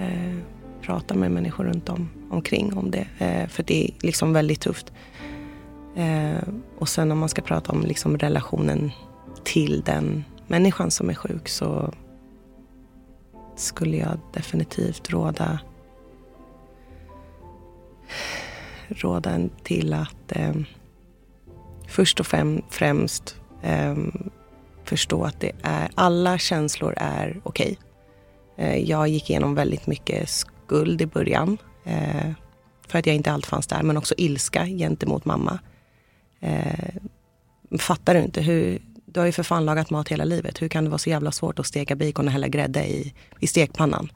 Eh, 0.04 0.38
prata 0.82 1.16
med 1.16 1.32
människor 1.32 1.64
runt 1.64 1.90
om, 1.90 2.10
omkring 2.30 2.78
om 2.78 2.92
det. 2.92 3.08
Eh, 3.18 3.48
för 3.48 3.64
det 3.64 3.84
är 3.84 3.92
liksom 4.02 4.34
väldigt 4.34 4.62
tufft. 4.62 4.92
Eh, 5.96 6.44
och 6.80 6.90
sen 6.90 7.12
om 7.12 7.20
man 7.20 7.30
ska 7.30 7.42
prata 7.42 7.72
om 7.72 7.82
liksom 7.82 8.18
relationen 8.18 8.92
till 9.44 9.82
den 9.82 10.24
människan 10.48 10.92
som 10.92 11.10
är 11.10 11.14
sjuk 11.14 11.50
så 11.50 11.94
skulle 13.56 13.98
jag 13.98 14.20
definitivt 14.34 15.10
råda 15.10 15.60
råda 18.88 19.30
en 19.30 19.50
till 19.64 19.94
att 19.94 20.32
eh, 20.32 20.54
först 21.88 22.20
och 22.20 22.28
främst 22.70 23.36
eh, 23.62 23.96
förstå 24.84 25.24
att 25.24 25.40
det 25.40 25.52
är, 25.62 25.90
alla 25.96 26.38
känslor 26.38 26.94
är 26.98 27.42
okej. 27.44 27.78
Okay. 27.78 28.68
Eh, 28.68 28.90
jag 28.90 29.08
gick 29.08 29.30
igenom 29.30 29.56
väldigt 29.56 29.88
mycket 29.88 30.30
skuld 30.30 31.02
i 31.02 31.06
början 31.06 31.58
eh, 31.84 32.32
för 32.88 33.00
att 33.00 33.06
jag 33.06 33.16
inte 33.16 33.32
allt 33.32 33.46
fanns 33.46 33.68
där, 33.68 33.84
men 33.84 33.98
också 33.98 34.16
ilska 34.18 34.66
gentemot 34.66 35.26
mamma. 35.26 35.60
Eh, 36.40 36.96
fattar 37.80 38.14
du 38.14 38.22
inte? 38.22 38.42
Hur, 38.42 38.82
du 39.14 39.20
har 39.20 39.28
ju 39.28 39.32
för 39.32 39.44
fan 39.44 39.66
lagat 39.66 39.90
mat 39.90 40.08
hela 40.08 40.26
livet. 40.26 40.62
Hur 40.62 40.68
kan 40.68 40.84
det 40.84 40.90
vara 40.90 40.98
så 40.98 41.10
jävla 41.10 41.32
svårt 41.32 41.60
att 41.60 41.66
steka 41.66 41.96
bacon 41.96 42.26
och 42.28 42.32
hälla 42.32 42.48
grädde 42.48 42.86
i, 42.86 43.14
i 43.40 43.48
stekpannan? 43.48 44.12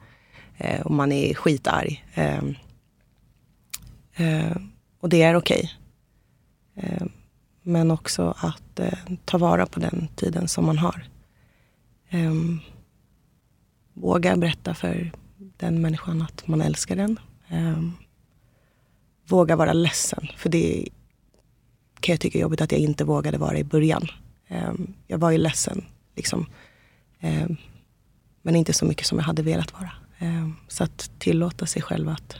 Eh, 0.56 0.80
och 0.80 0.90
man 0.90 1.12
är 1.12 1.34
skitarg. 1.34 2.04
Eh, 2.14 2.44
eh, 4.16 4.56
och 5.00 5.08
det 5.08 5.22
är 5.22 5.36
okej. 5.36 5.72
Okay. 6.74 6.90
Eh, 6.90 7.06
men 7.62 7.90
också 7.90 8.34
att 8.38 8.80
eh, 8.80 8.98
ta 9.24 9.38
vara 9.38 9.66
på 9.66 9.80
den 9.80 10.08
tiden 10.16 10.48
som 10.48 10.66
man 10.66 10.78
har. 10.78 11.08
Eh, 12.08 12.34
våga 13.92 14.36
berätta 14.36 14.74
för 14.74 15.12
den 15.36 15.80
människan 15.80 16.22
att 16.22 16.48
man 16.48 16.60
älskar 16.60 16.96
den. 16.96 17.20
Ehm, 17.48 17.92
våga 19.28 19.56
vara 19.56 19.72
ledsen, 19.72 20.28
för 20.36 20.48
det 20.48 20.88
kan 22.00 22.12
jag 22.12 22.20
tycka 22.20 22.38
är 22.38 22.42
jobbigt 22.42 22.60
att 22.60 22.72
jag 22.72 22.80
inte 22.80 23.04
vågade 23.04 23.38
vara 23.38 23.58
i 23.58 23.64
början. 23.64 24.08
Ehm, 24.48 24.94
jag 25.06 25.18
var 25.18 25.30
ju 25.30 25.38
ledsen, 25.38 25.84
liksom. 26.14 26.46
Ehm, 27.20 27.56
men 28.42 28.56
inte 28.56 28.72
så 28.72 28.84
mycket 28.84 29.06
som 29.06 29.18
jag 29.18 29.24
hade 29.24 29.42
velat 29.42 29.72
vara. 29.72 29.92
Ehm, 30.18 30.56
så 30.68 30.84
att 30.84 31.10
tillåta 31.18 31.66
sig 31.66 31.82
själv 31.82 32.08
att, 32.08 32.36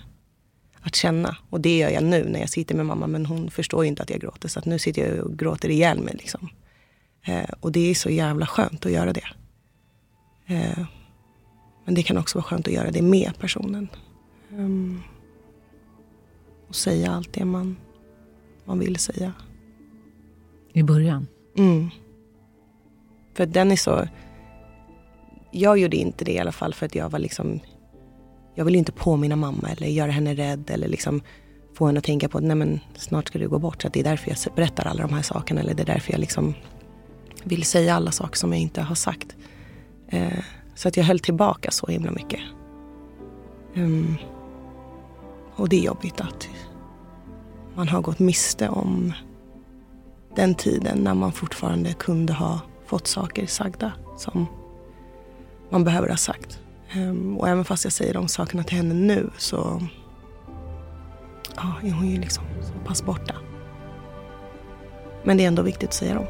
att 0.80 0.94
känna. 0.94 1.36
Och 1.50 1.60
det 1.60 1.78
gör 1.78 1.90
jag 1.90 2.04
nu 2.04 2.24
när 2.24 2.40
jag 2.40 2.48
sitter 2.48 2.74
med 2.74 2.86
mamma, 2.86 3.06
men 3.06 3.26
hon 3.26 3.50
förstår 3.50 3.84
ju 3.84 3.88
inte 3.88 4.02
att 4.02 4.10
jag 4.10 4.20
gråter. 4.20 4.48
Så 4.48 4.58
att 4.58 4.64
nu 4.64 4.78
sitter 4.78 5.16
jag 5.16 5.24
och 5.24 5.38
gråter 5.38 5.68
ihjäl 5.68 6.00
mig. 6.00 6.14
Liksom. 6.18 6.48
Och 7.60 7.72
det 7.72 7.90
är 7.90 7.94
så 7.94 8.10
jävla 8.10 8.46
skönt 8.46 8.86
att 8.86 8.92
göra 8.92 9.12
det. 9.12 9.26
Men 11.84 11.94
det 11.94 12.02
kan 12.02 12.18
också 12.18 12.38
vara 12.38 12.44
skönt 12.44 12.66
att 12.66 12.74
göra 12.74 12.90
det 12.90 13.02
med 13.02 13.38
personen. 13.38 13.88
och 16.68 16.74
säga 16.76 17.12
allt 17.12 17.32
det 17.32 17.44
man, 17.44 17.76
man 18.64 18.78
vill 18.78 18.96
säga. 18.96 19.32
I 20.72 20.82
början? 20.82 21.26
Mm. 21.57 21.90
För 23.34 23.46
den 23.46 23.72
är 23.72 23.76
så... 23.76 24.09
Jag 25.50 25.78
gjorde 25.78 25.96
inte 25.96 26.24
det 26.24 26.32
i 26.32 26.38
alla 26.38 26.52
fall 26.52 26.74
för 26.74 26.86
att 26.86 26.94
jag 26.94 27.11
var 27.11 27.18
liksom... 27.18 27.61
Jag 28.54 28.64
ville 28.64 28.78
inte 28.78 28.92
påminna 28.92 29.36
mamma 29.36 29.68
eller 29.68 29.86
göra 29.86 30.11
henne 30.11 30.34
rädd 30.34 30.70
eller 30.70 30.88
liksom 30.88 31.22
få 31.74 31.86
henne 31.86 31.98
att 31.98 32.04
tänka 32.04 32.28
på 32.28 32.38
att 32.38 32.44
nej 32.44 32.57
men 32.57 32.80
snart 32.94 33.28
ska 33.28 33.38
du 33.38 33.48
gå 33.48 33.59
bort. 33.59 33.82
Så 33.82 33.88
det 33.88 34.00
är 34.00 34.04
därför 34.04 34.30
jag 34.30 34.54
berättar 34.54 34.84
alla 34.86 35.02
de 35.02 35.14
här 35.14 35.22
sakerna. 35.22 35.61
Eller 35.61 35.74
det 35.74 35.82
är 35.82 35.86
därför 35.86 36.12
jag 36.12 36.20
liksom 36.20 36.54
vill 37.44 37.64
säga 37.64 37.94
alla 37.94 38.11
saker 38.11 38.36
som 38.36 38.52
jag 38.52 38.61
inte 38.61 38.82
har 38.82 38.94
sagt. 38.94 39.36
Eh, 40.09 40.38
så 40.74 40.88
att 40.88 40.96
jag 40.96 41.04
höll 41.04 41.18
tillbaka 41.18 41.70
så 41.70 41.86
himla 41.86 42.11
mycket. 42.11 42.40
Um, 43.74 44.16
och 45.57 45.68
det 45.68 45.76
är 45.76 45.82
jobbigt 45.82 46.20
att 46.20 46.48
man 47.74 47.88
har 47.88 48.00
gått 48.00 48.18
miste 48.18 48.68
om 48.68 49.12
den 50.37 50.55
tiden 50.55 50.99
när 50.99 51.14
man 51.14 51.32
fortfarande 51.32 51.93
kunde 51.93 52.32
ha 52.32 52.61
fått 52.87 53.07
saker 53.07 53.47
sagda 53.47 53.93
som 54.18 54.47
man 55.70 55.84
behöver 55.84 56.09
ha 56.09 56.16
sagt. 56.16 56.61
Ehm, 56.93 57.37
och 57.39 57.49
även 57.49 57.64
fast 57.64 57.84
jag 57.84 57.93
säger 57.93 58.14
de 58.14 58.28
sakerna 58.28 58.64
till 58.64 58.76
henne 58.76 58.95
nu 58.95 59.30
så 59.39 59.82
ja, 61.57 61.74
är 61.82 61.91
hon 61.91 62.11
ju 62.11 62.20
liksom 62.20 62.45
så 62.62 62.87
pass 62.87 63.05
borta. 63.05 63.34
Men 65.24 65.37
det 65.37 65.45
är 65.45 65.49
ändå 65.49 65.62
viktigt 65.62 65.89
att 65.89 65.95
säga 65.95 66.14
dem. 66.14 66.26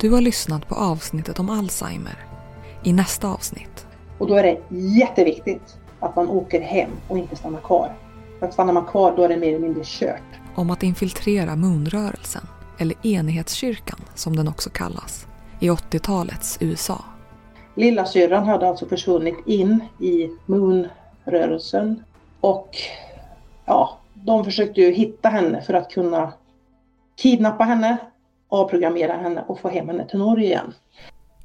Du 0.00 0.10
har 0.10 0.20
lyssnat 0.20 0.68
på 0.68 0.74
avsnittet 0.74 1.38
om 1.38 1.50
Alzheimer. 1.50 2.26
I 2.84 2.92
nästa 2.92 3.28
avsnitt 3.28 3.79
och 4.20 4.26
då 4.26 4.34
är 4.34 4.42
det 4.42 4.76
jätteviktigt 4.76 5.76
att 6.00 6.16
man 6.16 6.28
åker 6.28 6.60
hem 6.60 6.90
och 7.08 7.18
inte 7.18 7.36
stannar 7.36 7.60
kvar. 7.60 7.92
För 8.38 8.46
att 8.46 8.52
stannar 8.52 8.72
man 8.72 8.86
kvar 8.86 9.16
då 9.16 9.22
är 9.22 9.28
det 9.28 9.36
mer 9.36 9.48
eller 9.48 9.58
mindre 9.58 9.82
kört. 9.84 10.40
Om 10.54 10.70
att 10.70 10.82
infiltrera 10.82 11.56
munrörelsen, 11.56 12.42
eller 12.78 13.06
enhetskyrkan 13.06 14.00
som 14.14 14.36
den 14.36 14.48
också 14.48 14.70
kallas, 14.70 15.26
i 15.60 15.70
80-talets 15.70 16.58
USA. 16.60 17.04
Lilla 17.74 18.04
syrran 18.04 18.44
hade 18.44 18.68
alltså 18.68 18.86
försvunnit 18.86 19.46
in 19.46 19.84
i 20.00 20.30
munrörelsen 20.46 22.04
och 22.40 22.76
ja, 23.64 23.98
de 24.14 24.44
försökte 24.44 24.80
ju 24.80 24.92
hitta 24.92 25.28
henne 25.28 25.62
för 25.62 25.74
att 25.74 25.90
kunna 25.90 26.32
kidnappa 27.16 27.64
henne, 27.64 27.96
avprogrammera 28.48 29.12
henne 29.12 29.44
och 29.46 29.60
få 29.60 29.68
hem 29.68 29.88
henne 29.88 30.08
till 30.08 30.18
Norge 30.18 30.46
igen. 30.46 30.74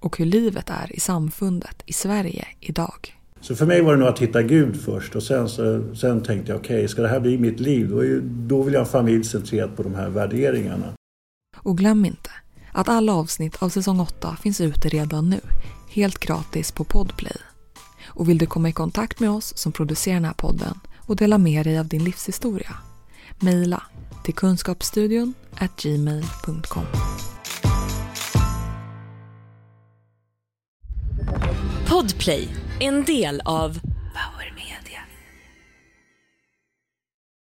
Och 0.05 0.17
hur 0.17 0.25
livet 0.25 0.69
är 0.69 0.95
i 0.95 0.99
samfundet 0.99 1.83
i 1.85 1.93
Sverige 1.93 2.47
idag. 2.59 3.17
Så 3.41 3.55
för 3.55 3.65
mig 3.65 3.81
var 3.81 3.93
det 3.93 3.99
nog 3.99 4.07
att 4.07 4.19
hitta 4.19 4.43
Gud 4.43 4.81
först 4.81 5.15
och 5.15 5.23
sen, 5.23 5.49
så, 5.49 5.95
sen 5.95 6.23
tänkte 6.23 6.51
jag 6.51 6.59
okej, 6.59 6.75
okay, 6.75 6.87
ska 6.87 7.01
det 7.01 7.07
här 7.07 7.19
bli 7.19 7.37
mitt 7.37 7.59
liv 7.59 7.89
då, 7.89 7.99
är, 7.99 8.21
då 8.21 8.63
vill 8.63 8.73
jag 8.73 8.81
ha 8.81 8.85
en 8.85 8.91
familj 8.91 9.23
centrerat 9.23 9.75
på 9.77 9.83
de 9.83 9.95
här 9.95 10.09
värderingarna. 10.09 10.93
Och 11.57 11.77
glöm 11.77 12.05
inte 12.05 12.29
att 12.71 12.89
alla 12.89 13.13
avsnitt 13.13 13.63
av 13.63 13.69
säsong 13.69 13.99
8 13.99 14.37
finns 14.41 14.61
ute 14.61 14.89
redan 14.89 15.29
nu, 15.29 15.39
helt 15.89 16.19
gratis 16.19 16.71
på 16.71 16.83
Podplay. 16.83 17.37
Och 18.05 18.29
vill 18.29 18.37
du 18.37 18.45
komma 18.45 18.69
i 18.69 18.73
kontakt 18.73 19.19
med 19.19 19.29
oss 19.29 19.57
som 19.57 19.71
producerar 19.71 20.15
den 20.15 20.25
här 20.25 20.33
podden 20.33 20.79
och 20.97 21.15
dela 21.15 21.37
med 21.37 21.65
dig 21.65 21.79
av 21.79 21.87
din 21.87 22.03
livshistoria? 22.03 22.75
Mejla 23.39 23.83
till 24.23 24.33
kunskapsstudion 24.33 25.33
gmail.com. 25.77 26.85
Podplay, 31.89 32.47
en 32.79 33.03
del 33.05 33.41
av 33.45 33.79